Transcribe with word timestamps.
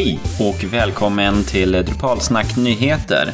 Hej 0.00 0.18
och 0.40 0.64
välkommen 0.64 1.44
till 1.44 1.72
Drupalsnack 1.72 2.56
Nyheter. 2.56 3.28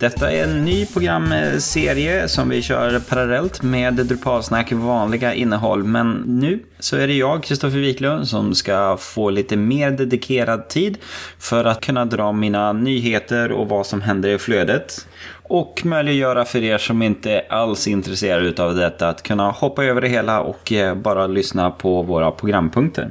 Detta 0.00 0.32
är 0.32 0.44
en 0.44 0.64
ny 0.64 0.86
programserie 0.86 2.28
som 2.28 2.48
vi 2.48 2.62
kör 2.62 3.00
parallellt 3.00 3.62
med 3.62 3.94
Drupalsnack 3.94 4.72
vanliga 4.72 5.34
innehåll. 5.34 5.84
Men 5.84 6.12
nu 6.26 6.60
så 6.78 6.96
är 6.96 7.06
det 7.06 7.14
jag, 7.14 7.42
Kristoffer 7.42 7.78
Wiklund, 7.78 8.28
som 8.28 8.54
ska 8.54 8.96
få 8.96 9.30
lite 9.30 9.56
mer 9.56 9.90
dedikerad 9.90 10.68
tid 10.68 10.98
för 11.38 11.64
att 11.64 11.80
kunna 11.80 12.04
dra 12.04 12.32
mina 12.32 12.72
nyheter 12.72 13.52
och 13.52 13.68
vad 13.68 13.86
som 13.86 14.02
händer 14.02 14.28
i 14.28 14.38
flödet. 14.38 15.06
Och 15.42 15.80
möjliggöra 15.84 16.44
för 16.44 16.62
er 16.62 16.78
som 16.78 17.02
inte 17.02 17.44
alls 17.50 17.86
är 17.86 17.90
intresserade 17.90 18.62
av 18.62 18.74
detta 18.74 19.08
att 19.08 19.22
kunna 19.22 19.50
hoppa 19.50 19.84
över 19.84 20.00
det 20.00 20.08
hela 20.08 20.40
och 20.40 20.72
eh, 20.72 20.94
bara 20.94 21.26
lyssna 21.26 21.70
på 21.70 22.02
våra 22.02 22.30
programpunkter. 22.30 23.10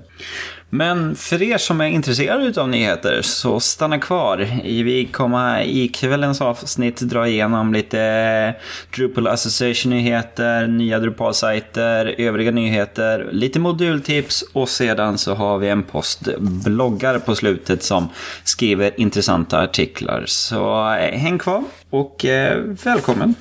Men 0.70 1.16
för 1.16 1.42
er 1.42 1.58
som 1.58 1.82
är 1.82 1.86
intresserade 1.86 2.62
av 2.62 2.70
nyheter 2.70 3.22
så 3.22 3.60
stanna 3.60 4.00
kvar. 4.00 4.38
Vi 4.64 5.06
kommer 5.06 5.62
i 5.62 5.88
kvällens 5.88 6.42
avsnitt 6.42 7.02
dra 7.02 7.28
igenom 7.28 7.74
lite 7.74 8.02
eh, 8.02 8.96
Drupal 8.96 9.28
Association-nyheter, 9.28 10.68
nya 10.68 11.00
Drupal-sajter, 11.00 12.16
övriga 12.18 12.52
nyheter, 12.52 13.30
lite 13.32 13.60
modultips 13.60 14.44
och 14.54 14.70
sedan 14.70 15.18
så 15.18 15.34
har 15.34 15.58
vi 15.58 15.70
en 15.70 15.84
postbloggare 15.84 17.20
på 17.20 17.36
slutet 17.36 17.84
som 17.84 18.10
skriver 18.44 19.00
intressanta 19.00 19.60
artiklar. 19.60 20.24
Så 20.28 20.94
eh, 20.94 21.20
häng 21.20 21.38
kvar 21.38 21.64
och 21.90 22.26
eh, 22.26 22.58
välkommen! 22.84 23.36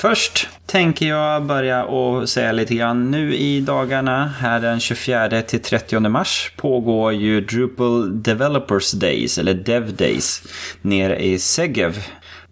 Först 0.00 0.48
tänker 0.66 1.06
jag 1.08 1.42
börja 1.42 1.84
och 1.84 2.28
säga 2.28 2.52
lite 2.52 2.74
grann. 2.74 3.10
Nu 3.10 3.34
i 3.34 3.60
dagarna, 3.60 4.26
här 4.26 4.60
den 4.60 4.80
24 4.80 5.42
till 5.42 5.60
30 5.60 6.00
mars, 6.00 6.52
pågår 6.56 7.12
ju 7.12 7.40
Drupal 7.40 8.22
Developers 8.22 8.92
Days, 8.92 9.38
eller 9.38 9.54
Dev 9.54 9.96
Days, 9.96 10.42
nere 10.82 11.24
i 11.24 11.38
Segev 11.38 11.98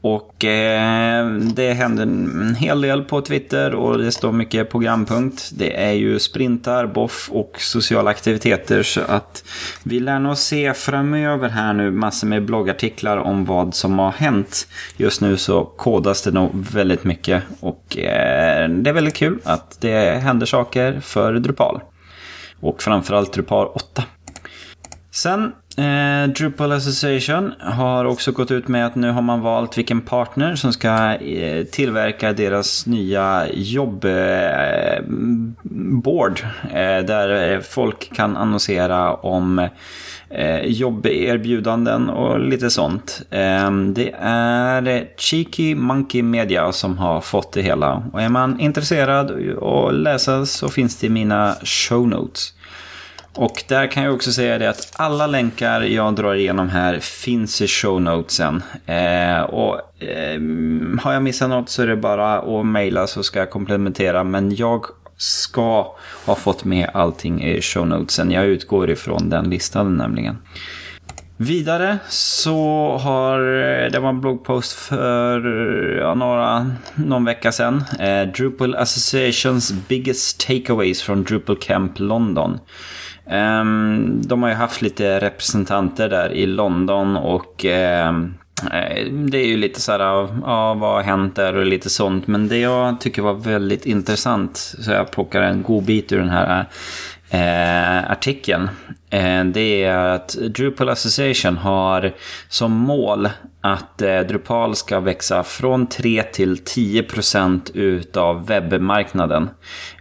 och 0.00 0.44
eh, 0.44 1.30
det 1.30 1.72
händer 1.72 2.02
en 2.02 2.54
hel 2.54 2.80
del 2.80 3.02
på 3.02 3.20
Twitter 3.20 3.74
och 3.74 3.98
det 3.98 4.12
står 4.12 4.32
mycket 4.32 4.70
programpunkt. 4.70 5.50
Det 5.52 5.82
är 5.82 5.92
ju 5.92 6.18
sprintar, 6.18 6.86
boff 6.86 7.28
och 7.32 7.56
sociala 7.58 8.10
aktiviteter 8.10 8.82
så 8.82 9.00
att 9.00 9.44
vi 9.82 10.00
lär 10.00 10.19
nog 10.19 10.36
se 10.36 10.74
framöver 10.74 11.48
här 11.48 11.72
nu 11.72 11.91
massor 11.91 12.26
med 12.26 12.44
bloggartiklar 12.44 13.16
om 13.16 13.44
vad 13.44 13.74
som 13.74 13.98
har 13.98 14.12
hänt. 14.12 14.69
Just 14.96 15.20
nu 15.20 15.36
så 15.36 15.64
kodas 15.64 16.22
det 16.22 16.30
nog 16.30 16.50
väldigt 16.54 17.04
mycket 17.04 17.42
och 17.60 17.98
eh, 17.98 18.69
det 18.69 18.91
är 18.91 18.94
väldigt 18.94 19.16
kul 19.16 19.38
att 19.44 19.80
det 19.80 20.20
händer 20.22 20.46
saker 20.46 21.00
för 21.00 21.32
Drupal. 21.32 21.80
Och 22.60 22.82
framförallt 22.82 23.32
Drupal 23.32 23.66
8. 23.66 24.04
Sen 25.10 25.52
Eh, 25.79 26.29
Drupal 26.29 26.73
Association 26.73 27.53
har 27.61 28.05
också 28.05 28.33
gått 28.33 28.51
ut 28.51 28.69
med 28.69 28.87
att 28.87 28.95
nu 28.95 29.11
har 29.11 29.23
man 29.23 29.41
valt 29.41 29.79
vilken 29.79 30.01
partner 30.01 30.57
som 30.57 30.73
ska 30.73 31.15
eh, 31.15 31.65
tillverka 31.65 32.33
deras 32.33 32.87
nya 32.87 33.47
jobbboard. 33.53 34.11
Eh, 36.73 36.97
eh, 36.97 37.05
där 37.05 37.61
folk 37.61 38.12
kan 38.15 38.37
annonsera 38.37 39.15
om 39.15 39.69
eh, 40.31 40.61
jobberbjudanden 40.61 42.09
och 42.09 42.41
lite 42.41 42.71
sånt. 42.71 43.23
Eh, 43.31 43.71
det 43.71 44.15
är 44.23 45.09
Cheeky 45.17 45.75
Monkey 45.75 46.23
Media 46.23 46.73
som 46.73 46.99
har 46.99 47.21
fått 47.21 47.53
det 47.53 47.62
hela. 47.62 48.03
Och 48.12 48.23
är 48.23 48.29
man 48.29 48.61
intresserad 48.61 49.31
att 49.62 49.95
läsa 49.95 50.47
så 50.47 50.69
finns 50.69 50.97
det 50.97 51.06
i 51.06 51.11
mina 51.11 51.55
show 51.65 52.09
notes. 52.09 52.53
Och 53.34 53.65
där 53.69 53.87
kan 53.87 54.03
jag 54.03 54.15
också 54.15 54.33
säga 54.33 54.59
det 54.59 54.71
att 54.71 54.93
alla 54.97 55.27
länkar 55.27 55.81
jag 55.81 56.15
drar 56.15 56.34
igenom 56.34 56.69
här 56.69 56.99
finns 57.00 57.62
i 57.62 57.66
show 57.66 58.03
notesen. 58.03 58.62
Eh, 58.87 59.41
och 59.41 60.03
eh, 60.03 60.41
har 61.03 61.12
jag 61.12 61.22
missat 61.22 61.50
något 61.50 61.69
så 61.69 61.83
är 61.83 61.87
det 61.87 61.97
bara 61.97 62.38
att 62.38 62.67
mejla 62.67 63.06
så 63.06 63.22
ska 63.22 63.38
jag 63.38 63.50
komplementera. 63.50 64.25
Men 64.25 64.55
jag 64.55 64.84
ska 65.17 65.94
ha 66.27 66.34
fått 66.34 66.65
med 66.65 66.91
allting 66.94 67.44
i 67.44 67.62
show 67.62 67.87
notesen. 67.87 68.31
Jag 68.31 68.47
utgår 68.47 68.91
ifrån 68.91 69.31
den 69.31 69.50
listan 69.50 69.97
nämligen. 69.97 70.38
Vidare 71.41 71.99
så 72.09 72.97
har 73.03 73.41
eh, 73.41 73.91
det 73.91 73.99
var 73.99 74.09
en 74.09 74.21
bloggpost 74.21 74.72
för 74.72 75.41
ja, 76.00 76.15
några, 76.15 76.71
någon 76.94 77.25
vecka 77.25 77.53
sedan. 77.53 77.84
Eh, 77.99 78.22
Drupal 78.22 78.75
Associations 78.75 79.72
biggest 79.88 80.47
takeaways 80.47 81.03
från 81.03 81.25
Drupal 81.25 81.56
Camp 81.56 81.99
London. 81.99 82.59
Um, 83.31 84.22
de 84.25 84.43
har 84.43 84.50
ju 84.50 84.56
haft 84.56 84.83
lite 84.83 85.19
representanter 85.19 86.09
där 86.09 86.33
i 86.33 86.47
London 86.47 87.16
och 87.16 87.65
um, 87.65 88.34
det 89.31 89.39
är 89.39 89.47
ju 89.47 89.56
lite 89.56 89.81
så 89.81 89.93
här, 89.93 90.00
ja 90.43 90.75
vad 90.75 90.93
har 90.93 91.03
hänt 91.03 91.37
där 91.37 91.56
och 91.56 91.67
lite 91.67 91.91
sånt. 91.91 92.27
Men 92.27 92.49
det 92.49 92.59
jag 92.59 93.00
tycker 93.00 93.22
var 93.22 93.34
väldigt 93.34 93.87
intressant, 93.87 94.56
så 94.56 94.91
jag 94.91 95.11
plockar 95.11 95.43
en 95.43 95.62
god 95.62 95.84
bit 95.84 96.12
ur 96.12 96.19
den 96.19 96.28
här 96.28 96.67
eh, 97.31 98.11
artikeln. 98.11 98.69
Eh, 99.11 99.44
det 99.44 99.84
är 99.84 99.97
att 99.97 100.28
Drupal 100.28 100.88
Association 100.88 101.56
har 101.56 102.12
som 102.49 102.72
mål 102.72 103.28
att 103.61 104.03
eh, 104.03 104.21
Drupal 104.21 104.77
ska 104.77 105.00
växa 105.00 105.43
från 105.43 105.87
3 105.87 106.22
till 106.22 106.59
10 106.59 107.03
procent 107.03 107.71
utav 107.75 108.47
webbmarknaden 108.47 109.50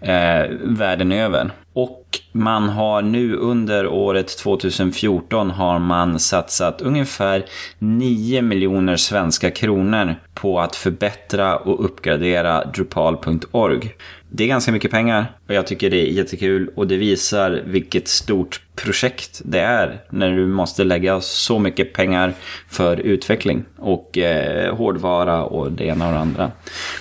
eh, 0.01 0.45
världen 0.61 1.11
över. 1.11 1.51
Och 1.77 2.19
man 2.31 2.69
har 2.69 3.01
nu 3.01 3.35
under 3.35 3.87
året 3.87 4.37
2014 4.37 5.51
har 5.51 5.79
man 5.79 6.19
satsat 6.19 6.81
ungefär 6.81 7.45
9 7.79 8.41
miljoner 8.41 8.95
svenska 8.95 9.51
kronor 9.51 10.15
på 10.33 10.59
att 10.59 10.75
förbättra 10.75 11.57
och 11.57 11.85
uppgradera 11.85 12.65
Drupal.org. 12.65 13.95
Det 14.29 14.43
är 14.43 14.47
ganska 14.47 14.71
mycket 14.71 14.91
pengar 14.91 15.31
och 15.47 15.53
jag 15.53 15.67
tycker 15.67 15.89
det 15.89 15.97
är 15.97 16.11
jättekul 16.11 16.69
och 16.75 16.87
det 16.87 16.97
visar 16.97 17.61
vilket 17.65 18.07
stort 18.07 18.61
projekt 18.75 19.41
det 19.45 19.59
är 19.59 20.01
när 20.09 20.31
du 20.31 20.47
måste 20.47 20.83
lägga 20.83 21.21
så 21.21 21.59
mycket 21.59 21.93
pengar 21.93 22.33
för 22.69 22.97
utveckling 22.97 23.65
och 23.77 24.17
eh, 24.17 24.75
hårdvara 24.75 25.43
och 25.43 25.71
det 25.71 25.85
ena 25.85 26.07
och 26.07 26.13
det 26.13 26.19
andra. 26.19 26.51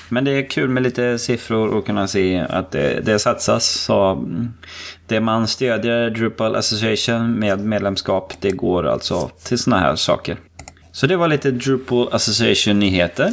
Men 0.09 0.25
det 0.25 0.31
är 0.31 0.51
kul 0.51 0.69
med 0.69 0.83
lite 0.83 1.19
siffror 1.19 1.69
och 1.69 1.87
kunna 1.87 2.09
se 2.09 2.39
att 2.51 2.71
det, 2.71 3.01
det 3.05 3.19
satsas. 3.19 3.67
Så 3.67 4.03
mm, 4.13 4.49
det 5.07 5.21
man 5.21 5.49
stödjer 5.49 6.11
Drupal 6.11 6.57
Association 6.57 7.39
med 7.39 7.61
medlemskap 7.61 8.33
det 8.41 8.51
går 8.51 8.87
alltså 8.87 9.31
till 9.45 9.59
sådana 9.59 9.83
här 9.83 9.97
saker. 9.97 10.37
Så 10.93 11.07
det 11.07 11.17
var 11.17 11.29
lite 11.29 11.51
Drupal 11.51 12.09
Association-nyheter. 12.13 13.33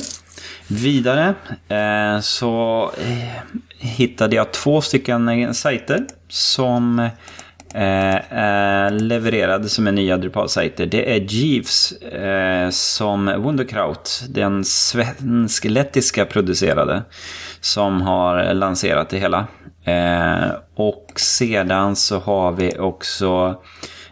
Vidare 0.67 1.33
eh, 1.67 2.19
så 2.19 2.91
eh, 2.97 3.41
hittade 3.77 4.35
jag 4.35 4.51
två 4.51 4.81
stycken 4.81 5.53
sajter 5.53 6.05
som 6.27 6.99
eh, 7.73 8.91
levererade 8.91 9.69
som 9.69 9.87
är 9.87 9.91
nya 9.91 10.17
Drupal-sajter. 10.17 10.85
Det 10.85 11.15
är 11.15 11.19
Jeeves 11.19 11.91
eh, 11.91 12.69
som 12.69 13.25
Wunderkraut, 13.25 14.23
den 14.29 14.63
svensk-lettiska 14.65 16.25
producerade, 16.25 17.03
som 17.61 18.01
har 18.01 18.53
lanserat 18.53 19.09
det 19.09 19.17
hela. 19.17 19.47
Eh, 19.83 20.51
och 20.75 21.11
sedan 21.15 21.95
så 21.95 22.19
har 22.19 22.51
vi 22.51 22.77
också 22.79 23.61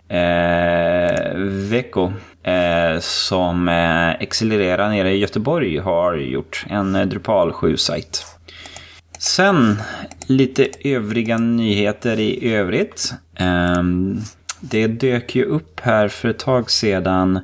eh, 0.09 1.35
Veko 1.69 2.11
eh, 2.43 2.99
som 2.99 3.69
eh, 3.69 4.09
Accelerera 4.09 4.89
nere 4.89 5.11
i 5.11 5.17
Göteborg 5.17 5.77
har 5.77 6.15
gjort 6.15 6.65
en 6.69 6.95
eh, 6.95 7.05
Drupal 7.05 7.51
7-sajt. 7.51 8.25
Sen 9.19 9.81
lite 10.27 10.67
övriga 10.83 11.37
nyheter 11.37 12.19
i 12.19 12.53
övrigt. 12.53 13.13
Ehm, 13.35 14.21
det 14.59 14.87
dök 14.87 15.35
ju 15.35 15.45
upp 15.45 15.79
här 15.79 16.07
för 16.07 16.29
ett 16.29 16.39
tag 16.39 16.71
sedan 16.71 17.39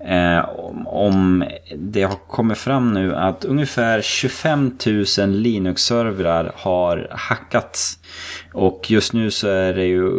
eh, 0.00 0.48
om 0.86 1.44
det 1.76 2.02
har 2.02 2.16
kommit 2.26 2.58
fram 2.58 2.94
nu 2.94 3.14
att 3.14 3.44
ungefär 3.44 4.00
25 4.00 4.76
000 5.18 5.28
Linux-servrar 5.28 6.52
har 6.54 7.08
hackats. 7.10 7.98
Och 8.52 8.90
just 8.90 9.12
nu 9.12 9.30
så 9.30 9.48
är 9.48 9.74
det 9.74 9.84
ju 9.84 10.10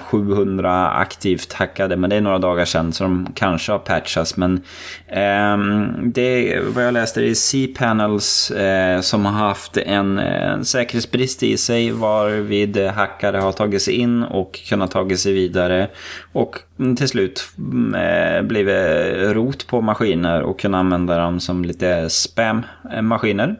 700 0.00 0.90
aktivt 0.90 1.52
hackade, 1.52 1.96
men 1.96 2.10
det 2.10 2.16
är 2.16 2.20
några 2.20 2.38
dagar 2.38 2.64
sedan 2.64 2.92
så 2.92 3.04
de 3.04 3.28
kanske 3.34 3.72
har 3.72 3.78
patchats. 3.78 4.36
Men 4.36 4.62
eh, 5.06 5.56
det 6.02 6.60
vad 6.74 6.86
jag 6.86 6.94
läste 6.94 7.22
i 7.22 7.34
C-panels 7.34 8.50
eh, 8.50 9.00
som 9.00 9.24
har 9.24 9.32
haft 9.32 9.76
en, 9.76 10.18
en 10.18 10.64
säkerhetsbrist 10.64 11.42
i 11.42 11.56
sig 11.56 11.90
varvid 11.90 12.76
hackare 12.76 13.36
har 13.36 13.52
tagit 13.52 13.82
sig 13.82 13.94
in 13.94 14.22
och 14.22 14.60
kunnat 14.68 14.90
tagit 14.90 15.20
sig 15.20 15.32
vidare. 15.32 15.88
Och 16.32 16.58
till 16.96 17.08
slut 17.08 17.48
mm, 17.58 17.94
eh, 17.94 18.42
blivit 18.42 18.85
Eh, 18.86 19.34
rot 19.34 19.66
på 19.66 19.80
maskiner 19.80 20.42
och 20.42 20.60
kunna 20.60 20.78
använda 20.78 21.18
dem 21.18 21.40
som 21.40 21.64
lite 21.64 22.10
spam-maskiner. 22.10 23.56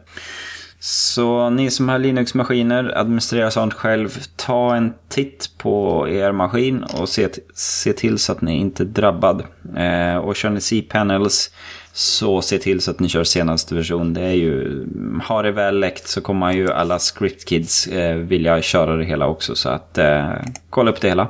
Så 0.79 1.49
ni 1.49 1.71
som 1.71 1.89
har 1.89 1.99
Linux-maskiner, 1.99 2.97
administrerar 2.97 3.49
sånt 3.49 3.73
själv, 3.73 4.19
ta 4.35 4.75
en 4.75 4.93
titt 5.09 5.49
på 5.57 6.07
er 6.09 6.31
maskin 6.31 6.83
och 6.83 7.09
se, 7.09 7.27
se 7.53 7.93
till 7.93 8.17
så 8.17 8.31
att 8.31 8.41
ni 8.41 8.57
inte 8.57 8.83
är 8.83 8.85
drabbad. 8.85 9.43
Eh, 9.77 10.17
och 10.17 10.35
kör 10.35 10.49
ni 10.49 10.61
C-panels 10.61 11.51
så 11.93 12.41
se 12.41 12.57
till 12.57 12.81
så 12.81 12.91
att 12.91 12.99
ni 12.99 13.09
kör 13.09 13.23
senaste 13.23 13.75
version. 13.75 14.13
Det 14.13 14.21
är 14.21 14.33
ju, 14.33 14.85
har 15.23 15.43
det 15.43 15.51
väl 15.51 15.79
läckt 15.79 16.07
så 16.07 16.21
kommer 16.21 16.51
ju 16.51 16.71
alla 16.71 16.99
script-kids 16.99 17.87
eh, 17.87 18.15
vilja 18.15 18.61
köra 18.61 18.95
det 18.95 19.05
hela 19.05 19.27
också. 19.27 19.55
Så 19.55 19.69
att 19.69 19.97
eh, 19.97 20.31
kolla 20.69 20.91
upp 20.91 21.01
det 21.01 21.07
hela. 21.07 21.27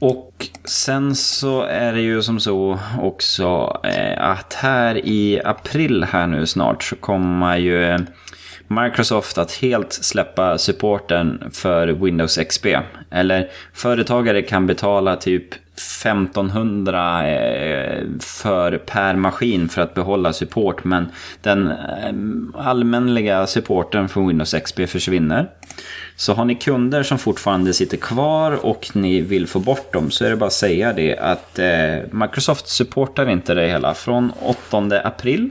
Och 0.00 0.46
sen 0.64 1.14
så 1.14 1.62
är 1.62 1.92
det 1.92 2.00
ju 2.00 2.22
som 2.22 2.40
så 2.40 2.78
också 3.02 3.80
eh, 3.84 4.30
att 4.30 4.54
här 4.54 5.06
i 5.06 5.40
april 5.44 6.04
här 6.04 6.26
nu 6.26 6.46
snart 6.46 6.82
så 6.82 6.96
kommer 6.96 7.56
ju 7.56 7.98
Microsoft 8.68 9.38
att 9.38 9.52
helt 9.52 9.92
släppa 9.92 10.58
supporten 10.58 11.50
för 11.52 11.88
Windows 11.88 12.38
XP. 12.48 12.66
Eller 13.10 13.48
företagare 13.72 14.42
kan 14.42 14.66
betala 14.66 15.16
typ 15.16 15.54
1500 15.54 17.28
eh, 17.28 18.02
för 18.20 18.78
per 18.78 19.16
maskin 19.16 19.68
för 19.68 19.82
att 19.82 19.94
behålla 19.94 20.32
support. 20.32 20.84
Men 20.84 21.08
den 21.42 21.68
eh, 21.70 22.66
allmänliga 22.66 23.46
supporten 23.46 24.08
för 24.08 24.20
Windows 24.20 24.54
XP 24.54 24.80
försvinner. 24.88 25.50
Så 26.16 26.32
har 26.32 26.44
ni 26.44 26.54
kunder 26.54 27.02
som 27.02 27.18
fortfarande 27.18 27.72
sitter 27.72 27.96
kvar 27.96 28.66
och 28.66 28.90
ni 28.92 29.20
vill 29.20 29.46
få 29.46 29.58
bort 29.58 29.92
dem 29.92 30.10
så 30.10 30.24
är 30.24 30.30
det 30.30 30.36
bara 30.36 30.46
att 30.46 30.52
säga 30.52 30.92
det 30.92 31.16
att 31.16 31.58
eh, 31.58 31.96
Microsoft 32.10 32.68
supportar 32.68 33.30
inte 33.30 33.54
det 33.54 33.68
hela. 33.68 33.94
Från 33.94 34.32
8 34.40 35.00
april 35.04 35.50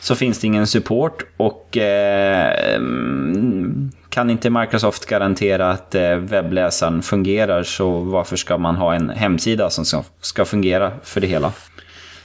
så 0.00 0.14
finns 0.14 0.38
det 0.38 0.46
ingen 0.46 0.66
support 0.66 1.24
och 1.36 1.76
eh, 1.76 2.74
mm, 2.74 3.90
kan 4.08 4.30
inte 4.30 4.50
Microsoft 4.50 5.06
garantera 5.06 5.70
att 5.70 5.94
eh, 5.94 6.16
webbläsaren 6.16 7.02
fungerar 7.02 7.62
så 7.62 7.90
varför 7.90 8.36
ska 8.36 8.58
man 8.58 8.76
ha 8.76 8.94
en 8.94 9.10
hemsida 9.10 9.70
som 9.70 9.84
ska, 9.84 10.04
ska 10.20 10.44
fungera 10.44 10.92
för 11.02 11.20
det 11.20 11.26
hela? 11.26 11.52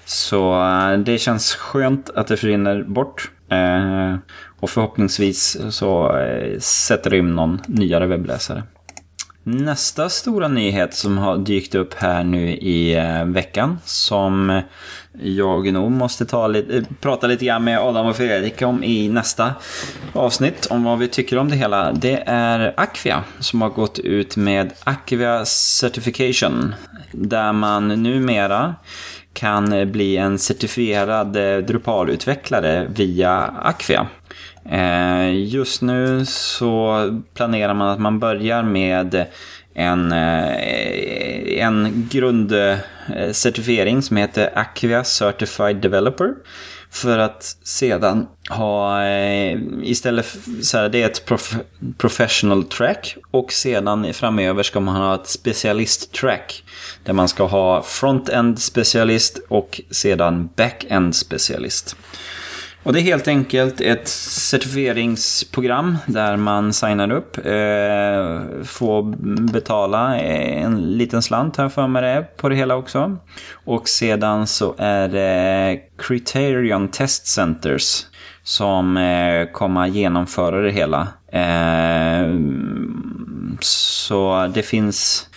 Så 0.07 0.63
eh, 0.63 0.97
det 0.97 1.17
känns 1.17 1.55
skönt 1.55 2.09
att 2.09 2.27
det 2.27 2.37
försvinner 2.37 2.83
bort. 2.83 3.31
Eh, 3.49 4.15
och 4.59 4.69
förhoppningsvis 4.69 5.57
så 5.69 6.17
eh, 6.17 6.59
sätter 6.59 7.09
det 7.09 7.17
in 7.17 7.35
någon 7.35 7.61
nyare 7.67 8.07
webbläsare. 8.07 8.63
Nästa 9.43 10.09
stora 10.09 10.47
nyhet 10.47 10.93
som 10.93 11.17
har 11.17 11.37
dykt 11.37 11.75
upp 11.75 11.93
här 11.93 12.23
nu 12.23 12.51
i 12.51 12.95
veckan 13.25 13.79
som 13.85 14.61
jag 15.21 15.73
nog 15.73 15.91
måste 15.91 16.25
ta 16.25 16.47
lite, 16.47 16.85
prata 17.01 17.27
lite 17.27 17.45
grann 17.45 17.63
med 17.63 17.79
Adam 17.79 18.07
och 18.07 18.15
Fredrik 18.15 18.61
om 18.61 18.83
i 18.83 19.09
nästa 19.09 19.53
avsnitt 20.13 20.65
om 20.65 20.83
vad 20.83 20.99
vi 20.99 21.07
tycker 21.07 21.37
om 21.37 21.49
det 21.49 21.55
hela. 21.55 21.91
Det 21.91 22.23
är 22.25 22.73
Aquia 22.77 23.23
som 23.39 23.61
har 23.61 23.69
gått 23.69 23.99
ut 23.99 24.37
med 24.37 24.73
Aquia 24.83 25.45
Certification 25.45 26.75
där 27.11 27.53
man 27.53 27.87
numera 27.87 28.75
kan 29.37 29.73
eh, 29.73 29.85
bli 29.85 30.17
en 30.17 30.39
certifierad 30.39 31.35
eh, 31.35 31.57
Drupal-utvecklare 31.57 32.87
via 32.89 33.53
Acquia. 33.61 34.07
Eh, 34.69 35.29
just 35.29 35.81
nu 35.81 36.25
så 36.25 37.07
planerar 37.33 37.73
man 37.73 37.87
att 37.87 37.99
man 37.99 38.19
börjar 38.19 38.63
med 38.63 39.25
en, 39.73 40.11
en 41.59 42.07
grundcertifiering 42.11 44.01
som 44.01 44.17
heter 44.17 44.51
Acquia 44.55 45.03
Certified 45.03 45.75
Developer. 45.77 46.33
För 46.89 47.17
att 47.17 47.57
sedan 47.63 48.27
ha, 48.49 49.03
eh, 49.05 49.59
istället 49.83 50.25
för, 50.25 50.39
så 50.61 50.77
här, 50.77 50.89
det 50.89 51.03
är 51.03 51.05
ett 51.05 51.25
prof, 51.25 51.55
professional 51.97 52.63
track 52.63 53.17
och 53.31 53.51
sedan 53.51 54.13
framöver 54.13 54.63
ska 54.63 54.79
man 54.79 54.95
ha 54.95 55.15
ett 55.15 55.27
specialist 55.27 56.11
track. 56.11 56.63
Där 57.03 57.13
man 57.13 57.27
ska 57.27 57.43
ha 57.43 57.81
front-end 57.83 58.59
specialist 58.59 59.39
och 59.47 59.81
sedan 59.91 60.49
back-end 60.55 61.15
specialist. 61.15 61.95
Och 62.87 62.93
det 62.93 62.99
är 62.99 63.03
helt 63.03 63.27
enkelt 63.27 63.81
ett 63.81 64.07
certifieringsprogram 64.07 65.97
där 66.05 66.37
man 66.37 66.73
signar 66.73 67.11
upp, 67.11 67.37
eh, 67.37 68.63
får 68.63 69.03
betala 69.51 70.19
eh, 70.19 70.63
en 70.63 70.97
liten 70.97 71.21
slant 71.21 71.57
här 71.57 71.69
för 71.69 71.87
mig 71.87 72.01
det 72.01 72.37
på 72.37 72.49
det 72.49 72.55
hela 72.55 72.75
också. 72.75 73.17
Och 73.65 73.87
sedan 73.87 74.47
så 74.47 74.75
är 74.77 75.07
det 75.07 75.79
Criterion 75.97 76.87
Test 76.87 77.27
Centers 77.27 78.05
som 78.43 78.97
eh, 78.97 79.51
kommer 79.51 79.87
genomföra 79.87 80.61
det 80.61 80.71
hela. 80.71 81.07
Eh, 81.31 82.35
så 83.59 84.51
det 84.53 84.63
finns 84.63 85.29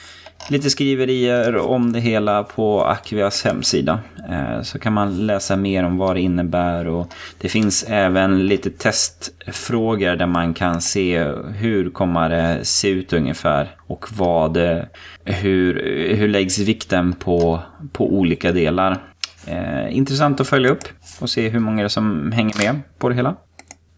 lite 0.49 0.71
skriverier 0.71 1.57
om 1.57 1.93
det 1.93 2.01
hela 2.01 2.43
på 2.43 2.85
Akvias 2.85 3.45
hemsida. 3.45 4.01
Eh, 4.31 4.63
så 4.63 4.79
kan 4.79 4.93
man 4.93 5.27
läsa 5.27 5.57
mer 5.57 5.85
om 5.85 5.99
vad 5.99 6.17
det 6.17 6.21
innebär 6.21 6.87
och 6.87 7.15
det 7.41 7.49
finns 7.49 7.85
även 7.89 8.47
lite 8.47 8.71
testfrågor 8.71 10.17
där 10.17 10.27
man 10.27 10.55
kan 10.55 10.81
se 10.81 11.25
hur 11.55 11.91
kommer 11.91 12.31
det 12.31 12.65
se 12.65 12.89
ut 12.89 13.13
ungefär 13.13 13.69
och 13.87 14.07
vad, 14.17 14.57
eh, 14.57 14.83
hur, 15.25 15.75
hur 16.15 16.29
läggs 16.29 16.59
vikten 16.59 17.13
på, 17.13 17.61
på 17.93 18.13
olika 18.13 18.53
delar. 18.53 18.99
Eh, 19.47 19.97
intressant 19.97 20.41
att 20.41 20.49
följa 20.49 20.71
upp 20.71 20.85
och 21.21 21.31
se 21.31 21.49
hur 21.49 21.61
många 21.61 21.89
som 21.89 22.33
hänger 22.33 22.59
med 22.59 22.81
på 22.99 23.09
det 23.09 23.15
hela. 23.15 23.37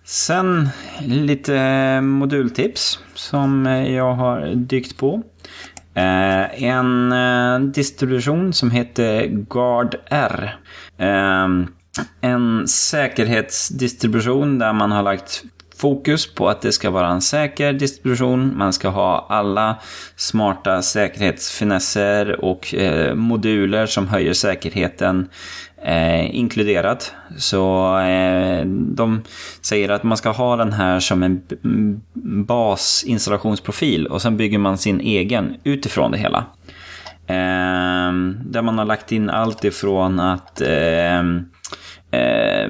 Sen 0.05 0.69
lite 1.01 2.01
modultips 2.01 2.99
som 3.15 3.67
jag 3.67 4.15
har 4.15 4.55
dykt 4.55 4.97
på. 4.97 5.23
Eh, 5.95 6.65
en 6.65 7.13
eh, 7.13 7.59
distribution 7.61 8.53
som 8.53 8.71
heter 8.71 9.27
GuardR. 9.27 9.99
R. 10.11 10.57
Eh, 10.99 11.49
en 12.21 12.69
säkerhetsdistribution 12.69 14.59
där 14.59 14.73
man 14.73 14.93
har 14.93 15.03
lagt 15.03 15.45
fokus 15.83 16.35
på 16.35 16.49
att 16.49 16.61
det 16.61 16.73
ska 16.73 16.91
vara 16.91 17.09
en 17.09 17.21
säker 17.21 17.73
distribution. 17.73 18.59
Man 18.59 18.73
ska 18.73 18.89
ha 18.89 19.27
alla 19.29 19.77
smarta 20.17 20.83
säkerhetsfinesser 20.83 22.45
och 22.45 22.75
eh, 22.75 23.15
moduler 23.15 23.87
som 23.87 24.09
höjer 24.09 24.33
säkerheten 24.33 25.29
eh, 25.85 26.37
inkluderat. 26.37 27.13
Så 27.39 27.99
eh, 27.99 28.65
de 28.67 29.23
säger 29.61 29.89
att 29.89 30.03
man 30.03 30.17
ska 30.17 30.31
ha 30.31 30.57
den 30.57 30.73
här 30.73 31.01
som 31.01 31.23
en 31.23 31.43
mm, 31.65 32.01
basinstallationsprofil 32.47 34.07
och 34.07 34.23
sen 34.23 34.37
bygger 34.37 34.59
man 34.59 34.79
sin 34.79 35.01
egen 35.01 35.57
utifrån 35.65 36.11
det 36.11 36.19
hela. 36.19 36.45
Eh, 37.27 38.13
där 38.45 38.63
man 38.63 38.79
har 38.79 38.85
lagt 38.85 39.13
in 39.13 39.31
allt 39.31 39.65
ifrån 39.65 40.21
att 40.21 40.61
eh, 40.61 41.23
eh, 42.13 42.69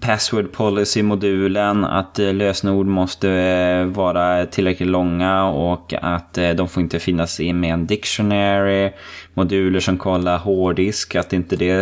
password 0.00 0.52
policy-modulen, 0.52 1.84
att 1.84 2.18
eh, 2.18 2.34
lösenord 2.34 2.86
måste 2.86 3.30
eh, 3.30 3.84
vara 3.84 4.46
tillräckligt 4.46 4.88
långa 4.88 5.44
och 5.44 5.94
att 6.02 6.38
eh, 6.38 6.50
de 6.50 6.68
får 6.68 6.82
inte 6.82 6.98
finnas 6.98 7.40
i 7.40 7.52
med 7.52 7.74
en 7.74 7.86
dictionary. 7.86 8.92
Moduler 9.34 9.80
som 9.80 9.98
kollar 9.98 10.38
hårddisk, 10.38 11.14
att 11.14 11.32
inte 11.32 11.56
det 11.56 11.78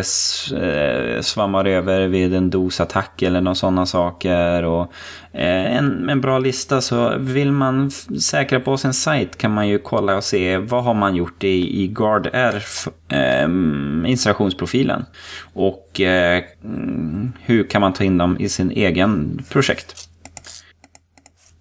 eh, 0.53 1.21
svammar 1.21 1.65
över 1.65 2.09
vid 2.09 2.35
en 2.35 2.51
dosattack 2.51 3.23
eller 3.23 3.41
några 3.41 3.55
sådana 3.55 3.87
saker. 3.87 4.63
Och 4.63 4.93
eh, 5.33 5.77
en, 5.77 6.09
en 6.11 6.21
bra 6.21 6.39
lista 6.39 6.81
så 6.81 7.19
vill 7.19 7.53
man 7.53 7.91
säkra 8.21 8.61
på 8.61 8.77
sin 8.77 8.93
sajt 8.93 9.39
kan 9.39 9.55
man 9.55 9.69
ju 9.69 9.79
kolla 9.79 10.17
och 10.17 10.25
se 10.25 10.59
vad 10.59 10.85
har 10.85 10.95
man 10.95 11.17
gjort 11.17 11.45
i, 11.45 11.83
i 11.83 11.87
GuardR 11.87 12.63
ehm, 13.09 14.05
installationsprofilen. 14.07 15.05
Och 15.53 16.01
eh, 16.01 16.43
hur 17.41 17.65
kan 17.71 17.81
man 17.81 17.93
ta 17.93 18.05
in 18.05 18.19
dem 18.19 18.37
i 18.41 18.49
sin 18.49 18.71
egen 18.71 19.43
projekt. 19.51 19.95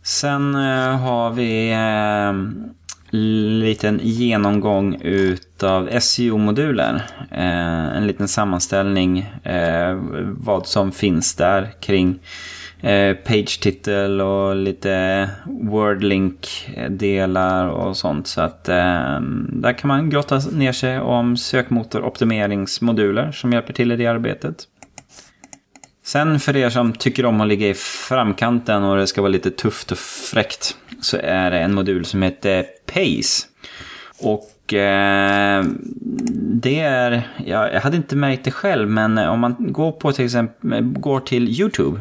Sen 0.03 0.55
har 0.99 1.31
vi 1.31 1.71
ehm, 1.75 2.69
liten 3.11 3.99
genomgång 4.03 5.01
utav 5.01 5.89
SEO-moduler. 5.99 7.01
Eh, 7.31 7.97
en 7.97 8.07
liten 8.07 8.27
sammanställning 8.27 9.19
eh, 9.43 9.99
vad 10.27 10.67
som 10.67 10.91
finns 10.91 11.35
där 11.35 11.69
kring 11.79 12.19
eh, 12.81 13.15
page-titel 13.15 14.21
och 14.21 14.55
lite 14.55 15.29
wordlink-delar 15.45 17.67
och 17.67 17.97
sånt. 17.97 18.27
Så 18.27 18.41
att 18.41 18.69
eh, 18.69 19.19
där 19.49 19.73
kan 19.73 19.87
man 19.87 20.09
grotta 20.09 20.41
ner 20.51 20.71
sig 20.71 20.99
om 20.99 21.37
sökmotoroptimeringsmoduler 21.37 23.31
som 23.31 23.53
hjälper 23.53 23.73
till 23.73 23.91
i 23.91 23.95
det 23.95 24.07
arbetet. 24.07 24.67
Sen 26.09 26.39
för 26.39 26.55
er 26.55 26.69
som 26.69 26.93
tycker 26.93 27.25
om 27.25 27.41
att 27.41 27.47
ligga 27.47 27.67
i 27.67 27.73
framkanten 27.73 28.83
och 28.83 28.97
det 28.97 29.07
ska 29.07 29.21
vara 29.21 29.31
lite 29.31 29.51
tufft 29.51 29.91
och 29.91 29.97
fräckt 29.97 30.77
så 31.01 31.17
är 31.23 31.51
det 31.51 31.59
en 31.59 31.73
modul 31.73 32.05
som 32.05 32.21
heter 32.21 32.65
Pace. 32.85 33.47
Och 34.19 34.73
eh, 34.73 35.63
det 36.61 36.79
är, 36.79 37.29
ja, 37.45 37.69
jag 37.69 37.81
hade 37.81 37.97
inte 37.97 38.15
märkt 38.15 38.43
det 38.43 38.51
själv, 38.51 38.89
men 38.89 39.17
om 39.17 39.39
man 39.39 39.55
går 39.59 39.91
på 39.91 40.11
till 40.11 40.25
exempel, 40.25 40.81
går 40.81 41.19
till 41.19 41.61
YouTube 41.61 41.99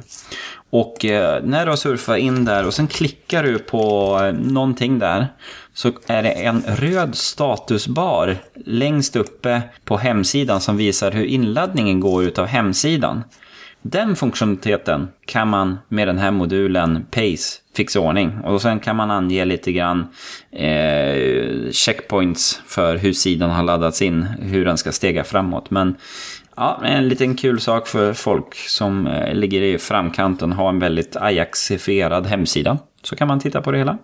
Och 0.70 1.04
eh, 1.04 1.42
när 1.44 1.64
du 1.64 1.72
har 1.72 1.76
surfat 1.76 2.18
in 2.18 2.44
där 2.44 2.66
och 2.66 2.74
sen 2.74 2.86
klickar 2.86 3.42
du 3.42 3.58
på 3.58 4.14
eh, 4.22 4.32
någonting 4.32 4.98
där 4.98 5.26
så 5.74 5.92
är 6.06 6.22
det 6.22 6.30
en 6.30 6.62
röd 6.66 7.14
statusbar 7.14 8.36
längst 8.54 9.16
uppe 9.16 9.62
på 9.84 9.96
hemsidan 9.96 10.60
som 10.60 10.76
visar 10.76 11.10
hur 11.10 11.24
inladdningen 11.24 12.00
går 12.00 12.24
utav 12.24 12.46
hemsidan. 12.46 13.22
Den 13.82 14.16
funktionaliteten 14.16 15.08
kan 15.26 15.48
man 15.48 15.78
med 15.88 16.08
den 16.08 16.18
här 16.18 16.30
modulen 16.30 17.06
Pace 17.10 17.60
fixa 17.76 18.00
ordning. 18.00 18.40
Och 18.44 18.62
sen 18.62 18.80
kan 18.80 18.96
man 18.96 19.10
ange 19.10 19.44
lite 19.44 19.72
grann 19.72 20.06
eh, 20.50 21.70
checkpoints 21.70 22.62
för 22.66 22.96
hur 22.96 23.12
sidan 23.12 23.50
har 23.50 23.62
laddats 23.62 24.02
in, 24.02 24.22
hur 24.22 24.64
den 24.64 24.78
ska 24.78 24.92
stega 24.92 25.24
framåt. 25.24 25.70
Men 25.70 25.94
ja, 26.56 26.80
en 26.84 27.08
liten 27.08 27.34
kul 27.34 27.60
sak 27.60 27.88
för 27.88 28.12
folk 28.12 28.54
som 28.54 29.06
eh, 29.06 29.34
ligger 29.34 29.62
i 29.62 29.78
framkanten 29.78 30.52
har 30.52 30.68
en 30.68 30.78
väldigt 30.78 31.16
Ajaxifierad 31.16 32.26
hemsida. 32.26 32.78
Så 33.02 33.16
kan 33.16 33.28
man 33.28 33.40
titta 33.40 33.62
på 33.62 33.70
det 33.70 33.78
hela. 33.78 33.98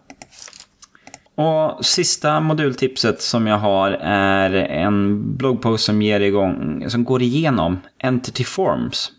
Och 1.37 1.85
sista 1.85 2.41
modultipset 2.41 3.21
som 3.21 3.47
jag 3.47 3.59
har 3.59 3.91
är 4.01 4.51
en 4.55 5.37
bloggpost 5.37 5.85
som, 5.85 6.03
ger 6.03 6.21
igång, 6.21 6.85
som 6.91 7.05
går 7.05 7.23
igenom 7.23 7.81
Entity 7.99 8.45
Forms. 8.45 9.13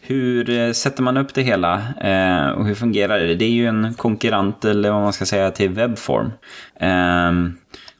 Hur 0.00 0.50
eh, 0.50 0.72
sätter 0.72 1.02
man 1.02 1.16
upp 1.16 1.34
det 1.34 1.42
hela 1.42 1.82
eh, 2.00 2.48
och 2.48 2.66
hur 2.66 2.74
fungerar 2.74 3.18
det? 3.18 3.34
Det 3.34 3.44
är 3.44 3.50
ju 3.50 3.66
en 3.66 3.94
konkurrent 3.94 4.64
eller 4.64 4.90
vad 4.90 5.02
man 5.02 5.12
ska 5.12 5.26
säga 5.26 5.50
till 5.50 5.70
Webform. 5.70 6.32
Eh, 6.80 7.32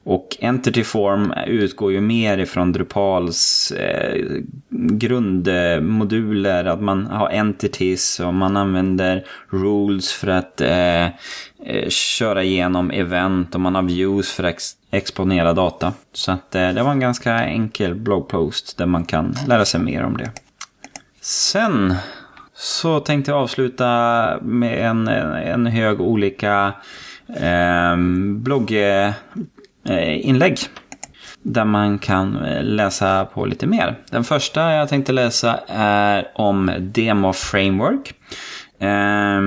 och 0.05 0.37
Entity 0.41 0.85
Form 0.85 1.35
utgår 1.47 1.93
ju 1.93 2.01
mer 2.01 2.39
ifrån 2.39 2.73
Drupals 2.73 3.73
eh, 3.73 4.23
grundmoduler, 4.71 6.65
att 6.65 6.81
man 6.81 7.07
har 7.07 7.31
entities 7.31 8.21
och 8.21 8.35
man 8.35 8.57
använder 8.57 9.25
rules 9.51 10.13
för 10.13 10.29
att 10.29 10.61
eh, 10.61 11.05
eh, 11.05 11.89
köra 11.89 12.43
igenom 12.43 12.91
event 12.91 13.55
och 13.55 13.61
man 13.61 13.75
har 13.75 13.83
views 13.83 14.33
för 14.33 14.45
att 14.45 14.55
ex 14.55 14.77
exponera 14.91 15.53
data. 15.53 15.93
Så 16.13 16.33
att, 16.33 16.55
eh, 16.55 16.69
det 16.69 16.83
var 16.83 16.91
en 16.91 17.01
ganska 17.01 17.45
enkel 17.45 17.95
bloggpost 17.95 18.79
där 18.79 18.87
man 18.87 19.05
kan 19.05 19.35
lära 19.49 19.65
sig 19.65 19.81
mer 19.81 20.05
om 20.05 20.17
det. 20.17 20.31
Sen 21.25 21.95
så 22.55 23.01
tänkte 23.01 23.31
jag 23.31 23.41
avsluta 23.41 24.39
med 24.43 24.91
en, 24.91 25.09
en 25.09 25.67
hög 25.67 26.01
olika 26.01 26.73
ehm, 27.37 28.37
eh, 28.37 28.43
blogginlägg. 28.43 29.15
Där 31.43 31.65
man 31.65 31.99
kan 31.99 32.45
eh, 32.45 32.63
läsa 32.63 33.25
på 33.25 33.45
lite 33.45 33.67
mer. 33.67 33.99
Den 34.11 34.25
första 34.25 34.73
jag 34.73 34.89
tänkte 34.89 35.13
läsa 35.13 35.61
är 35.69 36.27
om 36.35 36.73
Demo 36.79 37.33
Framework. 37.33 38.15
Eh, 38.79 39.41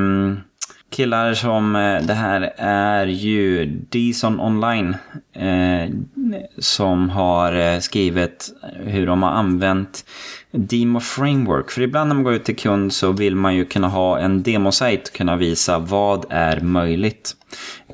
killar 0.98 1.34
som, 1.34 1.76
eh, 1.76 2.02
det 2.02 2.14
här 2.14 2.54
är 2.58 3.06
ju 3.06 3.66
Dison 3.66 4.40
Online 4.40 4.96
eh, 5.34 5.90
som 6.58 7.10
har 7.10 7.54
eh, 7.54 7.80
skrivit 7.80 8.50
hur 8.86 9.08
de 9.08 9.24
har 9.24 9.30
använt 9.30 10.06
Demo 10.52 11.00
Framework. 11.00 11.72
För 11.72 11.82
ibland 11.82 12.08
när 12.08 12.16
man 12.16 12.24
går 12.24 12.34
ut 12.34 12.44
till 12.44 12.56
kund 12.56 12.94
så 12.94 13.12
vill 13.12 13.36
man 13.36 13.56
ju 13.56 13.66
kunna 13.66 13.88
ha 13.88 14.20
en 14.20 14.44
demosajt 14.44 15.08
och 15.08 15.16
kunna 15.16 15.36
visa 15.36 15.80
vad 15.80 16.26
är 16.30 16.60
möjligt. 16.60 17.34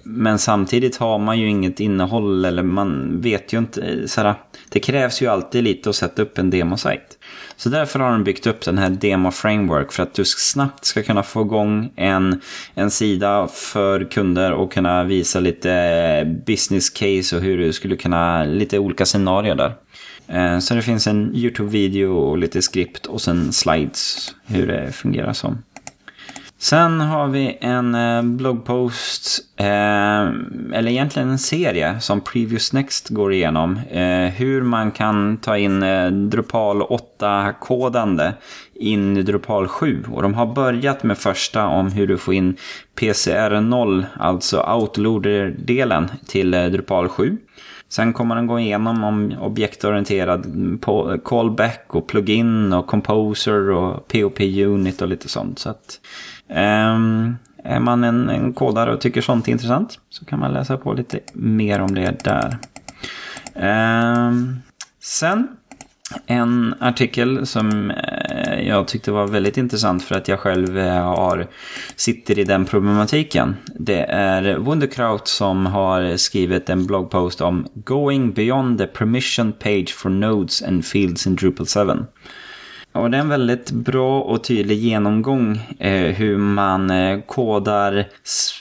Men 0.03 0.39
samtidigt 0.39 0.97
har 0.97 1.19
man 1.19 1.39
ju 1.39 1.49
inget 1.49 1.79
innehåll 1.79 2.45
eller 2.45 2.63
man 2.63 3.21
vet 3.21 3.53
ju 3.53 3.57
inte. 3.57 3.81
Eh, 3.81 4.05
Såhär, 4.05 4.35
det 4.69 4.79
krävs 4.79 5.21
ju 5.21 5.27
alltid 5.27 5.63
lite 5.63 5.89
att 5.89 5.95
sätta 5.95 6.21
upp 6.21 6.37
en 6.37 6.49
demosajt. 6.49 7.17
Så 7.55 7.69
därför 7.69 7.99
har 7.99 8.11
de 8.11 8.23
byggt 8.23 8.47
upp 8.47 8.61
den 8.61 8.77
här 8.77 8.89
Demo 8.89 9.31
Framework 9.31 9.91
för 9.91 10.03
att 10.03 10.13
du 10.13 10.25
snabbt 10.25 10.85
ska 10.85 11.03
kunna 11.03 11.23
få 11.23 11.41
igång 11.41 11.91
en, 11.95 12.41
en 12.75 12.91
sida 12.91 13.47
för 13.47 14.11
kunder 14.11 14.51
och 14.51 14.73
kunna 14.73 15.03
visa 15.03 15.39
lite 15.39 15.71
eh, 15.71 16.27
business 16.45 16.89
case 16.89 17.35
och 17.35 17.41
hur 17.41 17.57
du 17.57 17.73
skulle 17.73 17.95
kunna, 17.95 18.43
lite 18.43 18.79
olika 18.79 19.05
scenarier 19.05 19.55
där. 19.55 19.75
Eh, 20.27 20.59
så 20.59 20.73
det 20.73 20.81
finns 20.81 21.07
en 21.07 21.35
YouTube-video 21.35 22.07
och 22.07 22.37
lite 22.37 22.61
skript 22.61 23.05
och 23.05 23.21
sen 23.21 23.53
slides 23.53 24.35
hur 24.45 24.67
det 24.67 24.91
fungerar 24.91 25.33
som. 25.33 25.57
Sen 26.63 27.01
har 27.01 27.27
vi 27.27 27.57
en 27.61 27.95
eh, 27.95 28.21
bloggpost, 28.21 29.39
eh, 29.57 30.21
eller 30.73 30.87
egentligen 30.87 31.29
en 31.29 31.39
serie 31.39 31.99
som 31.99 32.21
Previous 32.21 32.73
Next 32.73 33.09
går 33.09 33.33
igenom. 33.33 33.77
Eh, 33.77 34.33
hur 34.33 34.61
man 34.61 34.91
kan 34.91 35.37
ta 35.37 35.57
in 35.57 35.83
eh, 35.83 36.11
Drupal 36.11 36.81
8-kodande 36.81 38.33
in 38.73 39.17
i 39.17 39.23
Drupal 39.23 39.67
7. 39.67 40.03
Och 40.11 40.21
de 40.21 40.33
har 40.33 40.45
börjat 40.45 41.03
med 41.03 41.17
första 41.17 41.65
om 41.65 41.91
hur 41.91 42.07
du 42.07 42.17
får 42.17 42.33
in 42.33 42.55
PCR0, 42.95 44.05
alltså 44.19 44.61
outloader-delen 44.61 46.11
till 46.27 46.51
Drupal 46.51 47.09
7. 47.09 47.37
Sen 47.89 48.13
kommer 48.13 48.35
den 48.35 48.47
gå 48.47 48.59
igenom 48.59 49.03
om 49.03 49.35
objektorienterad 49.41 50.45
callback 51.23 51.85
och 51.87 52.07
plugin 52.07 52.73
och 52.73 52.87
composer 52.87 53.69
och 53.69 54.07
POP-unit 54.07 55.01
och 55.01 55.07
lite 55.07 55.29
sånt. 55.29 55.59
Så 55.59 55.69
att, 55.69 55.99
um, 56.49 57.37
är 57.63 57.79
man 57.79 58.03
en, 58.03 58.29
en 58.29 58.53
kodare 58.53 58.93
och 58.93 59.01
tycker 59.01 59.21
sånt 59.21 59.47
är 59.47 59.51
intressant 59.51 59.99
så 60.09 60.25
kan 60.25 60.39
man 60.39 60.53
läsa 60.53 60.77
på 60.77 60.93
lite 60.93 61.19
mer 61.33 61.79
om 61.79 61.95
det 61.95 62.23
där. 62.23 62.57
Um, 64.25 64.61
sen 65.01 65.47
en 66.25 66.75
artikel 66.79 67.47
som 67.47 67.91
eh, 67.91 68.67
jag 68.67 68.87
tyckte 68.87 69.11
var 69.11 69.27
väldigt 69.27 69.57
intressant 69.57 70.03
för 70.03 70.15
att 70.15 70.27
jag 70.27 70.39
själv 70.39 70.77
eh, 70.77 71.03
har, 71.03 71.47
sitter 71.95 72.39
i 72.39 72.43
den 72.43 72.65
problematiken. 72.65 73.55
Det 73.79 73.99
är 74.09 74.57
Wunderkraut 74.57 75.27
som 75.27 75.65
har 75.65 76.17
skrivit 76.17 76.69
en 76.69 76.85
bloggpost 76.85 77.41
om 77.41 77.67
Going 77.73 78.33
beyond 78.33 78.77
the 78.77 78.87
permission 78.87 79.51
page 79.51 79.93
for 79.95 80.09
nodes 80.09 80.63
and 80.63 80.85
fields 80.85 81.27
in 81.27 81.35
Drupal 81.35 81.65
7. 81.67 82.05
Och 82.93 83.11
det 83.11 83.17
är 83.17 83.21
en 83.21 83.29
väldigt 83.29 83.71
bra 83.71 84.21
och 84.21 84.43
tydlig 84.43 84.77
genomgång 84.77 85.75
eh, 85.79 86.15
hur 86.15 86.37
man 86.37 86.89
eh, 86.89 87.19
kodar 87.21 88.05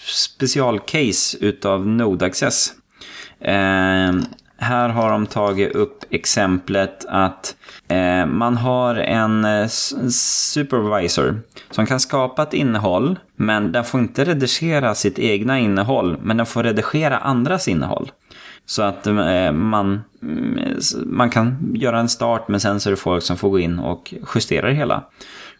specialcase 0.07 1.39
utav 1.41 1.87
Node 1.87 2.27
Access. 2.27 2.73
Eh, 3.41 4.13
här 4.57 4.89
har 4.89 5.11
de 5.11 5.27
tagit 5.27 5.75
upp 5.75 6.05
exemplet 6.11 7.05
att 7.09 7.57
eh, 7.89 8.27
man 8.27 8.57
har 8.57 8.95
en 8.95 9.45
eh, 9.45 9.69
supervisor 10.49 11.41
som 11.71 11.87
kan 11.87 12.01
skapa 12.01 12.43
ett 12.43 12.55
innehåll 12.55 13.19
men 13.37 13.73
den 13.73 13.85
får 13.85 14.01
inte 14.01 14.25
redigera 14.25 14.95
sitt 14.95 15.19
egna 15.19 15.59
innehåll 15.59 16.17
men 16.23 16.37
den 16.37 16.47
får 16.47 16.63
redigera 16.63 17.19
andras 17.19 17.69
innehåll. 17.69 18.11
Så 18.73 18.83
att 18.83 19.07
eh, 19.07 19.53
man, 19.53 20.03
mm, 20.23 20.79
man 21.07 21.31
kan 21.31 21.73
göra 21.75 22.01
en 22.01 22.09
start 22.09 22.49
men 22.49 22.61
sen 22.61 22.81
så 22.81 22.89
är 22.89 22.91
det 22.91 22.97
folk 22.97 23.23
som 23.23 23.37
får 23.37 23.51
gå 23.51 23.59
in 23.59 23.79
och 23.79 24.15
justera 24.35 24.67
det 24.67 24.75
hela. 24.75 25.05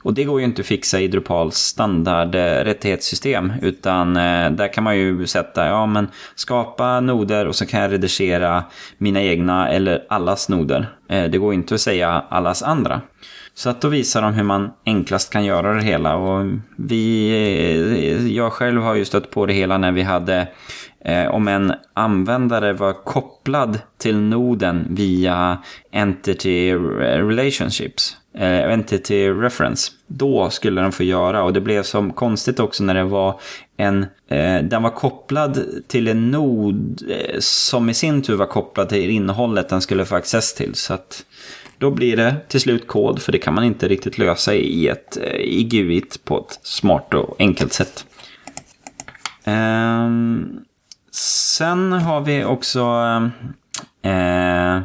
Och 0.03 0.15
det 0.15 0.25
går 0.25 0.41
ju 0.41 0.47
inte 0.47 0.61
att 0.61 0.67
fixa 0.67 1.01
i 1.01 1.09
Drupals 1.09 1.57
standardrättighetssystem. 1.57 3.51
Eh, 3.51 3.65
utan 3.65 4.17
eh, 4.17 4.51
där 4.51 4.73
kan 4.73 4.85
man 4.85 4.97
ju 4.97 5.27
sätta, 5.27 5.67
ja 5.67 5.87
men 5.87 6.09
skapa 6.35 7.01
noder 7.01 7.47
och 7.47 7.55
så 7.55 7.67
kan 7.67 7.81
jag 7.81 7.93
redigera 7.93 8.65
mina 8.99 9.23
egna 9.23 9.69
eller 9.69 10.05
allas 10.09 10.49
noder. 10.49 10.87
Det 11.07 11.39
går 11.39 11.55
inte 11.55 11.75
att 11.75 11.81
säga 11.81 12.25
allas 12.29 12.63
andra. 12.63 13.01
Så 13.55 13.71
att 13.71 13.81
då 13.81 13.89
visar 13.89 14.23
de 14.23 14.35
hur 14.35 14.43
man 14.43 14.71
enklast 14.87 15.33
kan 15.33 15.45
göra 15.45 15.75
det 15.75 15.83
hela. 15.83 16.17
Och 16.17 16.47
vi, 16.77 17.31
eh, 17.31 18.27
jag 18.27 18.53
själv 18.53 18.83
har 18.83 18.95
ju 18.95 19.05
stött 19.05 19.31
på 19.31 19.47
det 19.47 19.53
hela 19.53 19.79
när 19.79 19.93
vi 19.93 20.03
hade 20.03 20.49
Eh, 21.05 21.35
om 21.35 21.49
en 21.49 21.73
användare 21.95 22.73
var 22.73 22.93
kopplad 22.93 23.79
till 23.99 24.17
noden 24.17 24.87
via 24.91 25.59
Entity 25.93 26.75
Relationships, 26.75 28.17
eh, 28.35 28.73
Entity 28.73 29.31
Reference, 29.31 29.93
då 30.07 30.51
skulle 30.51 30.81
den 30.81 30.93
få 30.93 31.03
göra. 31.03 31.45
Och 31.45 31.53
det 31.53 31.61
blev 31.61 31.83
som 31.83 32.13
konstigt 32.13 32.61
också 32.61 32.85
när 32.85 32.95
det 32.95 33.05
var 33.05 33.41
en, 33.77 34.03
eh, 34.29 34.63
den 34.63 34.83
var 34.83 34.91
kopplad 34.91 35.59
till 35.89 36.09
en 36.09 36.31
nod 36.31 37.03
eh, 37.11 37.37
som 37.39 37.91
i 37.91 37.95
sin 37.95 38.23
tur 38.23 38.37
var 38.37 38.47
kopplad 38.47 38.89
till 38.89 39.11
innehållet 39.11 39.69
den 39.69 39.81
skulle 39.81 40.05
få 40.05 40.17
access 40.17 40.55
till. 40.55 40.75
Så 40.75 40.95
att 40.95 41.25
då 41.83 41.91
blir 41.91 42.17
det 42.17 42.37
till 42.49 42.61
slut 42.61 42.87
kod, 42.87 43.23
för 43.23 43.33
det 43.33 43.39
kan 43.39 43.55
man 43.55 43.65
inte 43.65 43.89
riktigt 43.89 44.19
lösa 44.19 44.55
i, 44.55 44.89
ett, 44.89 45.17
eh, 45.17 45.41
i 45.41 45.65
GUIT 45.65 46.25
på 46.25 46.39
ett 46.39 46.61
smart 46.63 47.15
och 47.15 47.37
enkelt 47.39 47.73
sätt. 47.73 48.07
Um, 49.47 50.65
Sen 51.15 51.93
har 51.93 52.21
vi 52.21 52.45
också 52.45 52.81
uh, 54.07 54.81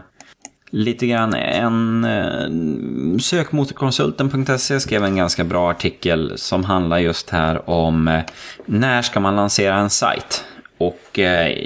lite 0.69 1.07
grann 1.07 1.33
en 1.33 2.03
eh, 2.03 2.27
Uh, 2.47 3.17
sökmotorkonsulten.se 3.17 4.79
skrev 4.79 5.03
en 5.03 5.15
ganska 5.15 5.43
bra 5.43 5.71
artikel 5.71 6.33
som 6.35 6.63
handlar 6.63 6.97
just 6.97 7.29
här 7.29 7.69
om 7.69 8.07
uh, 8.07 8.19
när 8.65 9.01
ska 9.01 9.19
man 9.19 9.35
lansera 9.35 9.75
en 9.75 9.89
sajt. 9.89 10.43
Och 10.77 11.19
eh, 11.19 11.57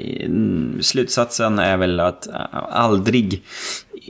slutsatsen 0.82 1.60
är 1.60 1.78
väl 1.78 2.00
att 2.00 2.28
aldrig 2.72 3.44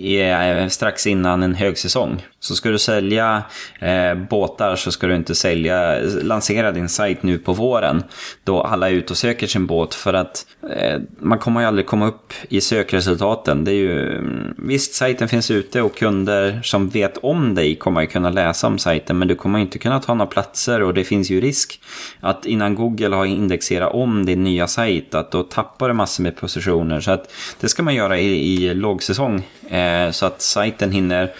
Eh, 0.03 0.67
strax 0.67 1.07
innan 1.07 1.43
en 1.43 1.55
högsäsong. 1.55 2.23
Så 2.43 2.55
ska 2.55 2.69
du 2.69 2.79
sälja 2.79 3.43
eh, 3.79 4.15
båtar 4.15 4.75
så 4.75 4.91
ska 4.91 5.07
du 5.07 5.15
inte 5.15 5.35
sälja, 5.35 5.99
lansera 6.21 6.71
din 6.71 6.89
sajt 6.89 7.23
nu 7.23 7.37
på 7.37 7.53
våren. 7.53 8.03
Då 8.43 8.61
alla 8.61 8.89
är 8.89 8.93
ute 8.93 9.13
och 9.13 9.17
söker 9.17 9.47
sin 9.47 9.65
båt 9.65 9.93
för 9.93 10.13
att 10.13 10.45
eh, 10.75 10.99
man 11.19 11.39
kommer 11.39 11.61
ju 11.61 11.67
aldrig 11.67 11.85
komma 11.85 12.07
upp 12.07 12.33
i 12.49 12.61
sökresultaten. 12.61 13.63
Det 13.63 13.71
är 13.71 13.75
ju, 13.75 14.17
mm, 14.17 14.53
visst, 14.57 14.93
sajten 14.93 15.27
finns 15.27 15.51
ute 15.51 15.81
och 15.81 15.95
kunder 15.95 16.61
som 16.63 16.89
vet 16.89 17.17
om 17.17 17.55
dig 17.55 17.75
kommer 17.75 18.01
ju 18.01 18.07
kunna 18.07 18.29
läsa 18.29 18.67
om 18.67 18.77
sajten. 18.77 19.17
Men 19.17 19.27
du 19.27 19.35
kommer 19.35 19.59
inte 19.59 19.79
kunna 19.79 19.99
ta 19.99 20.13
några 20.13 20.31
platser 20.31 20.83
och 20.83 20.93
det 20.93 21.03
finns 21.03 21.29
ju 21.29 21.41
risk 21.41 21.81
att 22.19 22.45
innan 22.45 22.75
Google 22.75 23.15
har 23.15 23.25
indexerat 23.25 23.93
om 23.93 24.25
din 24.25 24.43
nya 24.43 24.67
sajt 24.67 25.15
att 25.15 25.31
då 25.31 25.43
tappar 25.43 25.87
du 25.87 25.93
massor 25.93 26.23
med 26.23 26.35
positioner. 26.35 26.99
Så 27.01 27.11
att 27.11 27.33
det 27.59 27.69
ska 27.69 27.83
man 27.83 27.95
göra 27.95 28.19
i, 28.19 28.53
i 28.53 28.73
lågsäsong 28.73 29.47
eh, 29.69 30.11
så 30.11 30.25
att 30.25 30.41
sajten 30.41 30.91
hinner 30.91 31.31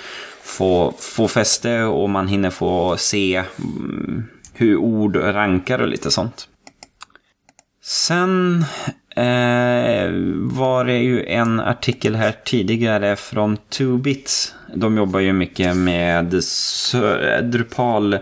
få, 0.52 0.94
få 1.00 1.28
fäste 1.28 1.82
och 1.84 2.10
man 2.10 2.28
hinner 2.28 2.50
få 2.50 2.98
se 2.98 3.44
mm, 3.60 4.24
hur 4.54 4.78
ord 4.78 5.16
rankar 5.16 5.80
och 5.80 5.88
lite 5.88 6.12
sånt. 6.12 6.48
Sen 7.84 8.66
eh, 9.16 10.12
var 10.36 10.86
det 10.86 10.98
ju 10.98 11.26
en 11.26 11.60
artikel 11.60 12.16
här 12.16 12.36
tidigare 12.46 13.16
från 13.16 13.58
2bits. 13.58 14.54
De 14.76 14.98
jobbar 14.98 15.20
ju 15.20 15.34
mycket 15.34 15.76
med 15.76 16.44
Drupal 17.44 18.18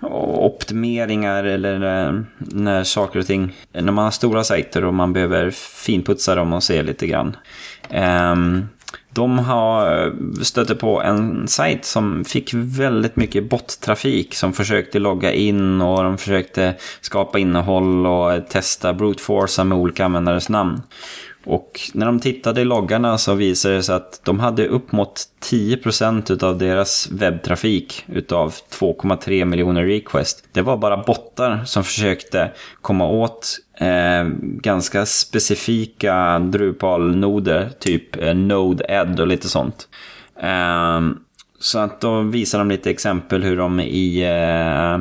optimeringar 0.00 1.44
eller 1.44 2.06
eh, 2.06 2.20
när 2.38 2.84
saker 2.84 3.18
och 3.18 3.26
ting, 3.26 3.54
när 3.72 3.92
man 3.92 4.04
har 4.04 4.10
stora 4.10 4.44
sajter 4.44 4.84
och 4.84 4.94
man 4.94 5.12
behöver 5.12 5.50
finputsa 5.50 6.34
dem 6.34 6.52
och 6.52 6.62
se 6.62 6.82
lite 6.82 7.06
grann. 7.06 7.36
Um, 7.90 8.68
de 9.16 9.38
har 9.38 10.06
eh, 10.06 10.12
stött 10.42 10.78
på 10.78 11.02
en 11.02 11.48
sajt 11.48 11.84
som 11.84 12.24
fick 12.24 12.54
väldigt 12.54 13.16
mycket 13.16 13.50
bottrafik 13.50 14.34
som 14.34 14.52
försökte 14.52 14.98
logga 14.98 15.32
in 15.32 15.80
och 15.80 16.04
de 16.04 16.18
försökte 16.18 16.74
skapa 17.00 17.38
innehåll 17.38 18.06
och 18.06 18.48
testa 18.48 18.94
brute 18.94 19.22
force 19.22 19.64
med 19.64 19.78
olika 19.78 20.04
användares 20.04 20.48
namn. 20.48 20.82
Och 21.46 21.80
när 21.94 22.06
de 22.06 22.20
tittade 22.20 22.60
i 22.60 22.64
loggarna 22.64 23.18
så 23.18 23.34
visade 23.34 23.74
det 23.74 23.82
sig 23.82 23.94
att 23.94 24.20
de 24.24 24.40
hade 24.40 24.68
upp 24.68 24.92
mot 24.92 25.20
10% 25.50 26.44
av 26.44 26.58
deras 26.58 27.08
webbtrafik 27.10 28.04
utav 28.08 28.54
2,3 28.80 29.44
miljoner 29.44 29.84
request. 29.84 30.48
Det 30.52 30.62
var 30.62 30.76
bara 30.76 30.96
bottar 30.96 31.64
som 31.64 31.84
försökte 31.84 32.50
komma 32.82 33.08
åt 33.08 33.58
eh, 33.78 34.24
ganska 34.40 35.06
specifika 35.06 36.38
Drupal-noder, 36.38 37.70
typ 37.78 38.16
eh, 38.16 38.34
Node-Ed 38.34 39.20
och 39.20 39.26
lite 39.26 39.48
sånt. 39.48 39.88
Eh, 40.40 41.00
så 41.58 41.78
att 41.78 42.00
då 42.00 42.20
visar 42.20 42.58
de 42.58 42.68
lite 42.68 42.90
exempel 42.90 43.42
hur 43.42 43.56
de 43.56 43.80
i 43.80 44.22
eh, 44.22 44.98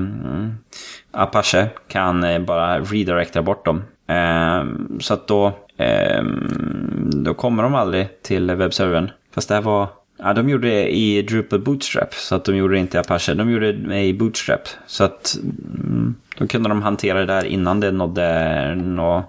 Apache 1.16 1.70
kan 1.88 2.24
eh, 2.24 2.40
bara 2.40 2.80
redirecta 2.80 3.42
bort 3.42 3.66
dem. 3.66 3.84
Ehm, 4.08 5.00
så 5.00 5.14
att 5.14 5.28
då 5.28 5.54
ehm, 5.78 7.24
då 7.24 7.34
kommer 7.34 7.64
de 7.64 7.76
aldrig 7.76 8.22
till 8.22 8.52
webbservern. 8.56 9.12
Fast 9.32 9.50
det 9.50 9.56
här 9.56 9.62
var... 9.62 9.88
Ja, 10.18 10.34
de 10.34 10.50
gjorde 10.50 10.68
det 10.68 10.96
i 10.96 11.22
Drupal 11.22 11.60
Bootstrap. 11.60 12.14
Så 12.14 12.36
att 12.36 12.46
de 12.46 12.56
gjorde 12.56 12.74
det 12.74 12.80
inte 12.80 12.98
i 12.98 13.00
Apache. 13.00 13.34
De 13.34 13.52
gjorde 13.52 13.74
det 13.74 14.04
i 14.04 14.14
Bootstrap. 14.14 14.62
Så 14.88 15.04
att 15.04 15.38
mm, 15.74 16.16
då 16.38 16.48
kunde 16.48 16.70
de 16.70 16.82
hantera 16.82 17.20
det 17.20 17.26
där 17.26 17.46
innan 17.46 17.80
det 17.80 17.92
nådde 17.92 18.76
nå, 18.76 19.24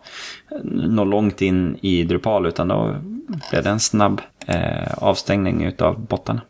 nå 0.65 1.05
långt 1.05 1.43
in 1.43 1.79
i 1.81 2.03
Drupal. 2.05 2.47
Utan 2.47 2.69
då 2.69 2.97
blev 3.51 3.63
det 3.63 3.71
en 3.71 3.81
snabb 3.81 4.21
eh, 4.47 4.93
avstängning 4.99 5.73
av 5.79 6.01
bottarna. 6.01 6.41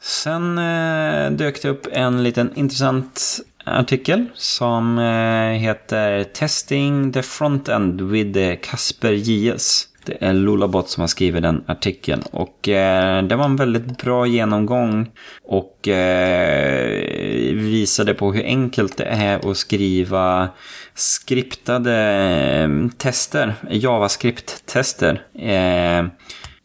Sen 0.00 0.58
eh, 0.58 1.30
dök 1.30 1.62
det 1.62 1.68
upp 1.68 1.86
en 1.92 2.22
liten 2.22 2.50
intressant 2.54 3.40
artikel 3.66 4.26
som 4.34 4.98
eh, 4.98 5.60
heter 5.60 6.24
Testing 6.24 7.12
the 7.12 7.22
Frontend 7.22 8.00
with 8.00 8.38
eh, 8.38 8.56
Casper 8.62 9.12
JS. 9.12 9.88
Det 10.04 10.16
är 10.20 10.32
LulaBot 10.32 10.88
som 10.88 11.00
har 11.00 11.08
skrivit 11.08 11.42
den 11.42 11.64
artikeln. 11.66 12.22
Och 12.30 12.68
eh, 12.68 13.22
det 13.22 13.36
var 13.36 13.44
en 13.44 13.56
väldigt 13.56 14.02
bra 14.02 14.26
genomgång. 14.26 15.10
Och 15.44 15.88
eh, 15.88 17.54
visade 17.54 18.14
på 18.14 18.32
hur 18.32 18.44
enkelt 18.44 18.96
det 18.96 19.04
är 19.04 19.50
att 19.50 19.56
skriva 19.56 20.48
skriptade 20.94 21.94
eh, 21.94 22.88
tester. 22.98 23.54
JavaScript-tester. 23.70 25.22
Eh, 25.34 26.06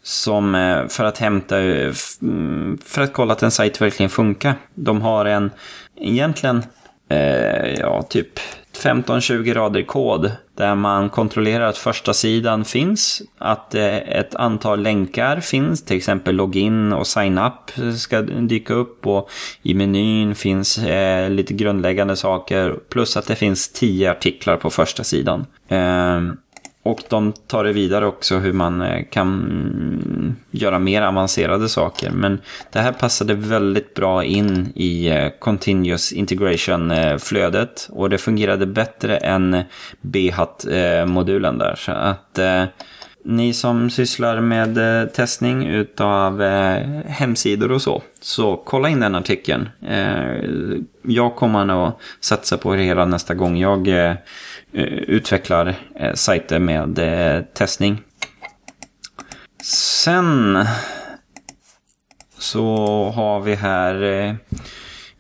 som 0.04 0.56
eh, 0.56 0.88
för 0.88 1.04
att 1.04 1.18
hämta, 1.18 1.60
eh, 1.60 1.94
mm, 2.22 2.78
för 2.86 3.02
att 3.02 3.14
kolla 3.14 3.34
att 3.34 3.44
en 3.44 3.52
sajt 3.52 3.82
verkligen 3.82 4.10
funkar. 4.10 4.54
De 4.76 5.02
har 5.02 5.26
en, 5.26 5.52
egentligen 5.96 6.64
eh, 7.12 7.80
ja, 7.80 8.02
typ 8.02 8.40
15-20 8.84 9.54
rader 9.54 9.82
kod 9.82 10.32
där 10.56 10.76
man 10.76 11.10
kontrollerar 11.10 11.66
att 11.66 11.78
första 11.78 12.14
sidan 12.14 12.66
finns, 12.66 13.22
att 13.38 13.76
eh, 13.76 13.98
ett 13.98 14.36
antal 14.36 14.82
länkar 14.82 15.40
finns, 15.40 15.86
till 15.86 15.98
exempel 15.98 16.36
login 16.36 16.94
och 16.94 17.08
sign 17.08 17.38
up 17.38 17.94
ska 17.98 18.22
dyka 18.22 18.74
upp 18.74 19.08
och 19.08 19.30
i 19.62 19.74
menyn 19.74 20.36
finns 20.36 20.78
eh, 20.78 21.30
lite 21.30 21.54
grundläggande 21.54 22.16
saker 22.16 22.76
plus 22.90 23.18
att 23.18 23.28
det 23.28 23.36
finns 23.36 23.74
10 23.74 24.12
artiklar 24.12 24.58
på 24.58 24.70
första 24.70 25.04
sidan. 25.04 25.46
Eh, 25.68 26.22
och 26.84 27.04
de 27.10 27.34
tar 27.48 27.64
det 27.64 27.74
vidare 27.74 28.06
också 28.06 28.38
hur 28.38 28.54
man 28.54 28.82
eh, 28.82 29.04
kan 29.10 30.36
göra 30.52 30.80
mer 30.80 31.02
avancerade 31.02 31.70
saker. 31.70 32.12
Men 32.12 32.42
det 32.72 32.80
här 32.80 32.92
passade 32.92 33.34
väldigt 33.34 33.94
bra 33.94 34.24
in 34.24 34.72
i 34.76 35.10
eh, 35.10 35.30
Continuous 35.40 36.12
Integration-flödet. 36.12 37.88
Eh, 37.90 37.98
och 37.98 38.10
det 38.10 38.18
fungerade 38.18 38.66
bättre 38.66 39.18
än 39.18 39.64
BHAT-modulen 40.02 41.58
där. 41.58 41.76
Så 41.76 41.92
att 41.92 42.38
eh, 42.38 42.64
ni 43.26 43.54
som 43.54 43.90
sysslar 43.90 44.42
med 44.42 44.76
testning 45.14 45.68
utav 45.68 46.42
hemsidor 47.06 47.72
och 47.72 47.82
så, 47.82 48.02
så 48.22 48.56
kolla 48.56 48.90
in 48.90 49.00
den 49.00 49.16
artikeln. 49.16 49.70
jag 51.02 51.36
kommer 51.36 51.66
nog 51.66 51.92
satsa 52.20 52.58
på 52.58 52.76
det 52.76 52.84
hela 52.84 53.06
nästa 53.06 53.34
gång 53.34 53.58
jag 53.58 53.88
Eh, 53.88 54.16
Eh, 54.74 54.84
utvecklar 54.84 55.76
eh, 55.96 56.14
sajter 56.14 56.60
med 56.60 57.00
eh, 57.00 57.44
testning. 57.44 58.02
Sen 59.64 60.66
så 62.38 62.66
har 63.16 63.40
vi 63.40 63.56
här 63.56 64.04
eh, 64.04 64.36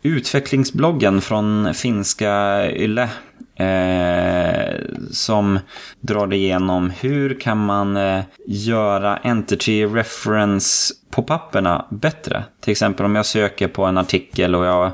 utvecklingsbloggen 0.02 1.22
från 1.22 1.74
finska 1.74 2.66
Yle. 2.72 3.10
Eh, 3.56 4.76
som 5.12 5.60
drar 6.00 6.34
igenom 6.34 6.90
hur 6.90 7.40
kan 7.40 7.66
man 7.66 8.00
göra 8.48 9.18
entity 9.18 9.86
reference 9.86 10.94
på 11.12 11.24
papperna 11.24 11.86
bättre. 11.90 12.44
Till 12.60 12.72
exempel 12.72 13.06
om 13.06 13.16
jag 13.16 13.26
söker 13.26 13.68
på 13.68 13.86
en 13.86 13.98
artikel 13.98 14.56
och 14.56 14.66
jag 14.66 14.92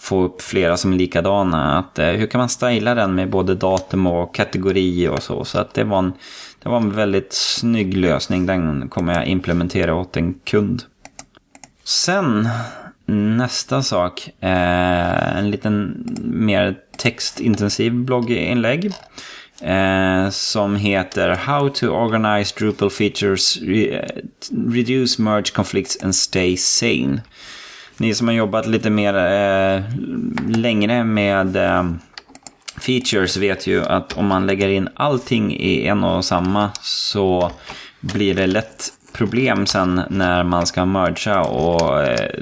få 0.00 0.22
upp 0.22 0.42
flera 0.42 0.76
som 0.76 0.92
är 0.92 0.96
likadana. 0.96 1.78
Att, 1.78 1.98
eh, 1.98 2.06
hur 2.06 2.26
kan 2.26 2.38
man 2.38 2.48
styla 2.48 2.94
den 2.94 3.14
med 3.14 3.30
både 3.30 3.54
datum 3.54 4.06
och 4.06 4.34
kategori 4.34 5.08
och 5.08 5.22
så. 5.22 5.44
Så 5.44 5.58
att 5.58 5.74
det 5.74 5.84
var 5.84 5.98
en, 5.98 6.12
det 6.62 6.68
var 6.68 6.76
en 6.76 6.92
väldigt 6.92 7.32
snygg 7.32 7.96
lösning. 7.96 8.46
Den 8.46 8.88
kommer 8.88 9.14
jag 9.14 9.26
implementera 9.26 9.94
åt 9.94 10.16
en 10.16 10.34
kund. 10.34 10.82
Sen 11.84 12.48
nästa 13.06 13.82
sak. 13.82 14.30
Eh, 14.40 15.36
en 15.38 15.50
liten 15.50 16.04
mer 16.22 16.76
textintensiv 16.96 17.94
blogginlägg. 17.94 18.92
Eh, 19.60 20.30
som 20.30 20.76
heter 20.76 21.28
How 21.28 21.68
to 21.68 21.88
organize 21.88 22.54
Drupal 22.58 22.90
features, 22.90 23.58
re 23.62 24.08
reduce 24.50 25.22
merge 25.22 25.52
conflicts 25.54 26.02
and 26.02 26.14
stay 26.14 26.56
sane 26.56 27.20
ni 28.00 28.14
som 28.14 28.28
har 28.28 28.34
jobbat 28.34 28.66
lite 28.66 28.90
mer 28.90 29.14
eh, 29.14 29.82
längre 30.56 31.04
med 31.04 31.56
eh, 31.56 31.84
features 32.80 33.36
vet 33.36 33.66
ju 33.66 33.84
att 33.84 34.16
om 34.16 34.26
man 34.26 34.46
lägger 34.46 34.68
in 34.68 34.88
allting 34.94 35.56
i 35.56 35.86
en 35.86 36.04
och 36.04 36.24
samma 36.24 36.70
så 36.80 37.52
blir 38.00 38.34
det 38.34 38.46
lätt 38.46 38.92
problem 39.12 39.66
sen 39.66 40.02
när 40.10 40.44
man 40.44 40.66
ska 40.66 40.84
mergea 40.84 41.40
och 41.40 42.02
eh, 42.02 42.40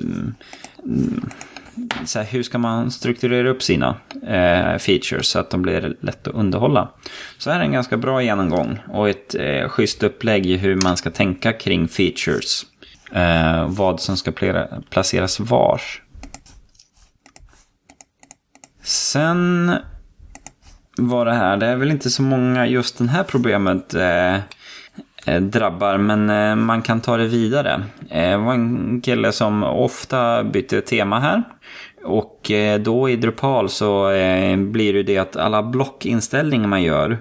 så 2.05 2.19
här, 2.19 2.27
hur 2.27 2.43
ska 2.43 2.59
man 2.59 2.91
strukturera 2.91 3.49
upp 3.49 3.63
sina 3.63 3.97
eh, 4.23 4.79
features 4.79 5.27
så 5.27 5.39
att 5.39 5.51
de 5.51 5.63
blir 5.63 5.97
lätt 6.01 6.29
att 6.29 6.35
underhålla. 6.35 6.89
Så 7.39 7.51
här 7.51 7.61
är 7.61 7.65
en 7.65 7.73
ganska 7.73 7.97
bra 7.97 8.23
genomgång 8.23 8.79
och 8.89 9.09
ett 9.09 9.35
eh, 9.35 9.69
schysst 9.69 10.03
upplägg 10.03 10.47
i 10.47 10.57
hur 10.57 10.77
man 10.77 10.97
ska 10.97 11.11
tänka 11.11 11.53
kring 11.53 11.89
features 11.89 12.67
eh, 13.13 13.67
vad 13.69 14.01
som 14.01 14.17
ska 14.17 14.33
placeras 14.91 15.41
var. 15.41 15.81
Sen 18.83 19.73
var 20.99 21.25
det 21.25 21.35
här, 21.35 21.57
det 21.57 21.67
är 21.67 21.77
väl 21.77 21.91
inte 21.91 22.11
så 22.11 22.23
många 22.23 22.67
just 22.67 22.99
det 22.99 23.09
här 23.09 23.23
problemet 23.23 23.95
eh, 23.95 24.35
eh, 25.27 25.41
drabbar, 25.41 25.99
men 25.99 26.31
eh, 26.31 26.57
man 26.57 26.83
kan 26.83 27.01
ta 27.01 27.17
det 27.17 27.27
vidare. 27.27 27.83
Eh, 28.11 28.31
det 28.31 28.37
var 28.37 28.55
en 28.55 29.01
kille 29.01 29.33
som 29.33 29.63
ofta 29.63 30.45
bytte 30.45 30.81
tema 30.81 31.21
här. 31.21 31.43
Och 32.05 32.51
eh, 32.51 32.81
då 32.81 33.09
i 33.09 33.17
Drupal 33.17 33.69
så 33.69 34.09
blir 34.57 34.93
det 34.93 35.03
det 35.03 35.19
att 35.19 35.37
alla 35.37 35.63
blockinställningar 35.63 36.69
man 36.69 36.83
gör, 36.83 37.19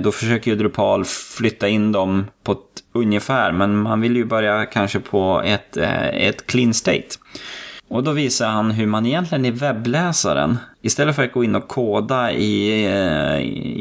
då 0.00 0.12
försöker 0.12 0.50
ju 0.50 0.56
Drupal 0.56 1.04
flytta 1.04 1.68
in 1.68 1.92
dem 1.92 2.26
på 2.42 2.52
ett 2.52 2.58
ungefär, 3.02 3.52
men 3.52 3.76
man 3.76 4.00
vill 4.00 4.16
ju 4.16 4.24
börja 4.24 4.66
kanske 4.66 5.00
på 5.00 5.42
ett, 5.44 5.76
eh, 5.76 6.06
ett 6.06 6.46
clean 6.46 6.74
state. 6.74 7.08
Och 7.90 8.02
då 8.04 8.12
visar 8.12 8.48
han 8.48 8.70
hur 8.70 8.86
man 8.86 9.06
egentligen 9.06 9.44
i 9.44 9.50
webbläsaren, 9.50 10.58
istället 10.82 11.16
för 11.16 11.24
att 11.24 11.32
gå 11.32 11.44
in 11.44 11.54
och 11.54 11.68
koda 11.68 12.32
i, 12.32 12.84
eh, 12.84 13.38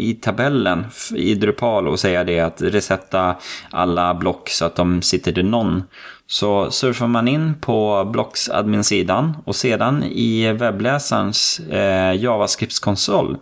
i 0.10 0.20
tabellen 0.22 0.86
i 1.16 1.36
Drupal 1.36 1.88
och 1.88 2.00
säga 2.00 2.24
det 2.24 2.40
att 2.40 2.62
resetta 2.62 3.36
alla 3.72 4.14
block 4.14 4.50
så 4.50 4.66
att 4.66 4.76
de 4.76 5.02
sitter 5.02 5.32
till 5.32 5.46
någon. 5.46 5.84
Så 6.28 6.72
surfar 6.72 7.08
man 7.08 7.28
in 7.28 7.54
på 7.62 8.06
Blocks 8.06 8.50
admin-sidan 8.50 9.38
och 9.46 9.56
sedan 9.56 10.04
i 10.04 10.52
webbläsarens 10.52 11.60
eh, 11.60 12.16
JavaScript-konsol 12.16 13.38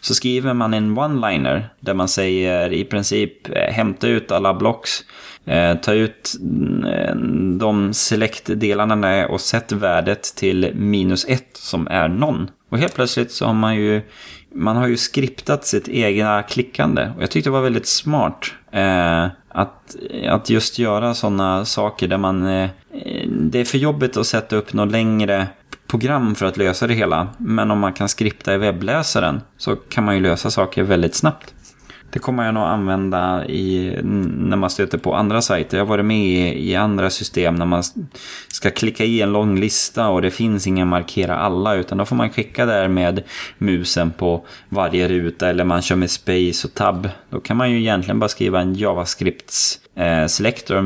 så 0.00 0.14
skriver 0.14 0.54
man 0.54 0.74
en 0.74 0.98
one-liner 0.98 1.68
där 1.80 1.94
man 1.94 2.08
säger 2.08 2.72
i 2.72 2.84
princip 2.84 3.48
eh, 3.48 3.72
hämta 3.72 4.08
ut 4.08 4.32
alla 4.32 4.54
blocks 4.54 5.04
Eh, 5.48 5.76
ta 5.76 5.92
ut 5.92 6.34
mm, 6.40 6.84
eh, 6.84 7.14
de 7.58 7.94
select-delarna 7.94 9.26
och 9.26 9.40
sätt 9.40 9.72
värdet 9.72 10.22
till 10.22 10.72
minus 10.74 11.24
ett 11.28 11.48
som 11.52 11.88
är 11.90 12.08
någon. 12.08 12.50
Och 12.70 12.78
helt 12.78 12.94
plötsligt 12.94 13.32
så 13.32 13.46
har 13.46 13.54
man 13.54 13.76
ju, 13.76 14.02
man 14.54 14.76
har 14.76 14.86
ju 14.86 14.96
skriptat 14.96 15.66
sitt 15.66 15.88
egna 15.88 16.42
klickande. 16.42 17.10
Och 17.16 17.22
jag 17.22 17.30
tyckte 17.30 17.50
det 17.50 17.52
var 17.54 17.60
väldigt 17.60 17.86
smart. 17.86 18.52
Eh, 18.72 19.26
att, 19.48 19.96
att 20.28 20.50
just 20.50 20.78
göra 20.78 21.14
sådana 21.14 21.64
saker 21.64 22.08
där 22.08 22.18
man... 22.18 22.46
Eh, 22.46 22.70
eh, 22.92 23.28
det 23.28 23.58
är 23.58 23.64
för 23.64 23.78
jobbigt 23.78 24.16
att 24.16 24.26
sätta 24.26 24.56
upp 24.56 24.72
något 24.72 24.92
längre 24.92 25.46
program 25.88 26.34
för 26.34 26.46
att 26.46 26.56
lösa 26.56 26.86
det 26.86 26.94
hela. 26.94 27.28
Men 27.38 27.70
om 27.70 27.78
man 27.78 27.92
kan 27.92 28.08
skripta 28.08 28.54
i 28.54 28.58
webbläsaren 28.58 29.40
så 29.56 29.76
kan 29.76 30.04
man 30.04 30.14
ju 30.14 30.20
lösa 30.20 30.50
saker 30.50 30.82
väldigt 30.82 31.14
snabbt. 31.14 31.54
Det 32.10 32.18
kommer 32.18 32.44
jag 32.44 32.54
nog 32.54 32.62
använda 32.62 33.46
i, 33.46 33.98
när 34.02 34.56
man 34.56 34.70
stöter 34.70 34.98
på 34.98 35.14
andra 35.14 35.42
sajter. 35.42 35.78
Jag 35.78 35.84
har 35.84 35.88
varit 35.88 36.04
med 36.04 36.26
i, 36.26 36.70
i 36.70 36.76
andra 36.76 37.10
system 37.10 37.54
när 37.54 37.66
man 37.66 37.82
ska 38.48 38.70
klicka 38.70 39.04
i 39.04 39.20
en 39.20 39.32
lång 39.32 39.60
lista 39.60 40.08
och 40.08 40.22
det 40.22 40.30
finns 40.30 40.66
ingen 40.66 40.88
markera 40.88 41.36
alla 41.36 41.74
utan 41.74 41.98
då 41.98 42.04
får 42.04 42.16
man 42.16 42.30
klicka 42.30 42.66
där 42.66 42.88
med 42.88 43.22
musen 43.58 44.10
på 44.10 44.46
varje 44.68 45.08
ruta 45.08 45.48
eller 45.48 45.64
man 45.64 45.82
kör 45.82 45.96
med 45.96 46.10
space 46.10 46.68
och 46.68 46.74
tab. 46.74 47.08
Då 47.30 47.40
kan 47.40 47.56
man 47.56 47.70
ju 47.70 47.78
egentligen 47.78 48.18
bara 48.18 48.28
skriva 48.28 48.60
en 48.60 48.74
JavaScript 48.74 49.54
eh, 49.94 50.26
selector 50.26 50.82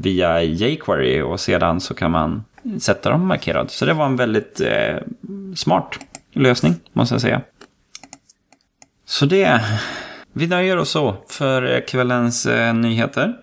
via 0.00 0.42
jQuery 0.42 1.22
och 1.22 1.40
sedan 1.40 1.80
så 1.80 1.94
kan 1.94 2.10
man 2.10 2.44
sätta 2.80 3.10
dem 3.10 3.26
markerade. 3.26 3.68
Så 3.68 3.84
det 3.84 3.92
var 3.92 4.06
en 4.06 4.16
väldigt 4.16 4.60
eh, 4.60 4.96
smart 5.54 5.98
lösning 6.32 6.74
måste 6.92 7.14
jag 7.14 7.22
säga. 7.22 7.40
Så 9.06 9.26
det 9.26 9.60
vi 10.32 10.46
nöjer 10.46 10.76
oss 10.76 10.90
så 10.90 11.16
för 11.28 11.74
eh, 11.74 11.80
kvällens 11.80 12.46
eh, 12.46 12.74
nyheter. 12.74 13.34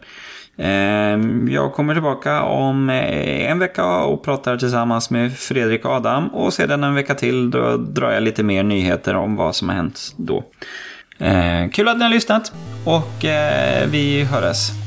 Eh, 0.58 1.20
jag 1.54 1.74
kommer 1.74 1.94
tillbaka 1.94 2.42
om 2.42 2.90
eh, 2.90 3.52
en 3.52 3.60
vecka 3.60 3.86
och 3.86 4.24
pratar 4.24 4.58
tillsammans 4.58 5.10
med 5.10 5.38
Fredrik 5.38 5.86
och 5.86 5.92
Adam. 5.92 6.28
Och 6.28 6.54
sedan 6.54 6.84
en 6.84 6.96
vecka 6.96 7.16
till 7.16 7.52
då 7.52 7.78
drar 7.78 8.12
jag 8.12 8.24
lite 8.24 8.44
mer 8.44 8.64
nyheter 8.64 9.16
om 9.16 9.36
vad 9.36 9.56
som 9.56 9.70
har 9.70 9.76
hänt 9.76 10.14
då. 10.18 10.44
Eh, 11.18 11.70
kul 11.70 11.88
att 11.88 11.98
ni 11.98 12.04
har 12.04 12.12
lyssnat 12.12 12.54
och 12.86 13.26
eh, 13.26 13.88
vi 13.90 14.24
hörs. 14.24 14.83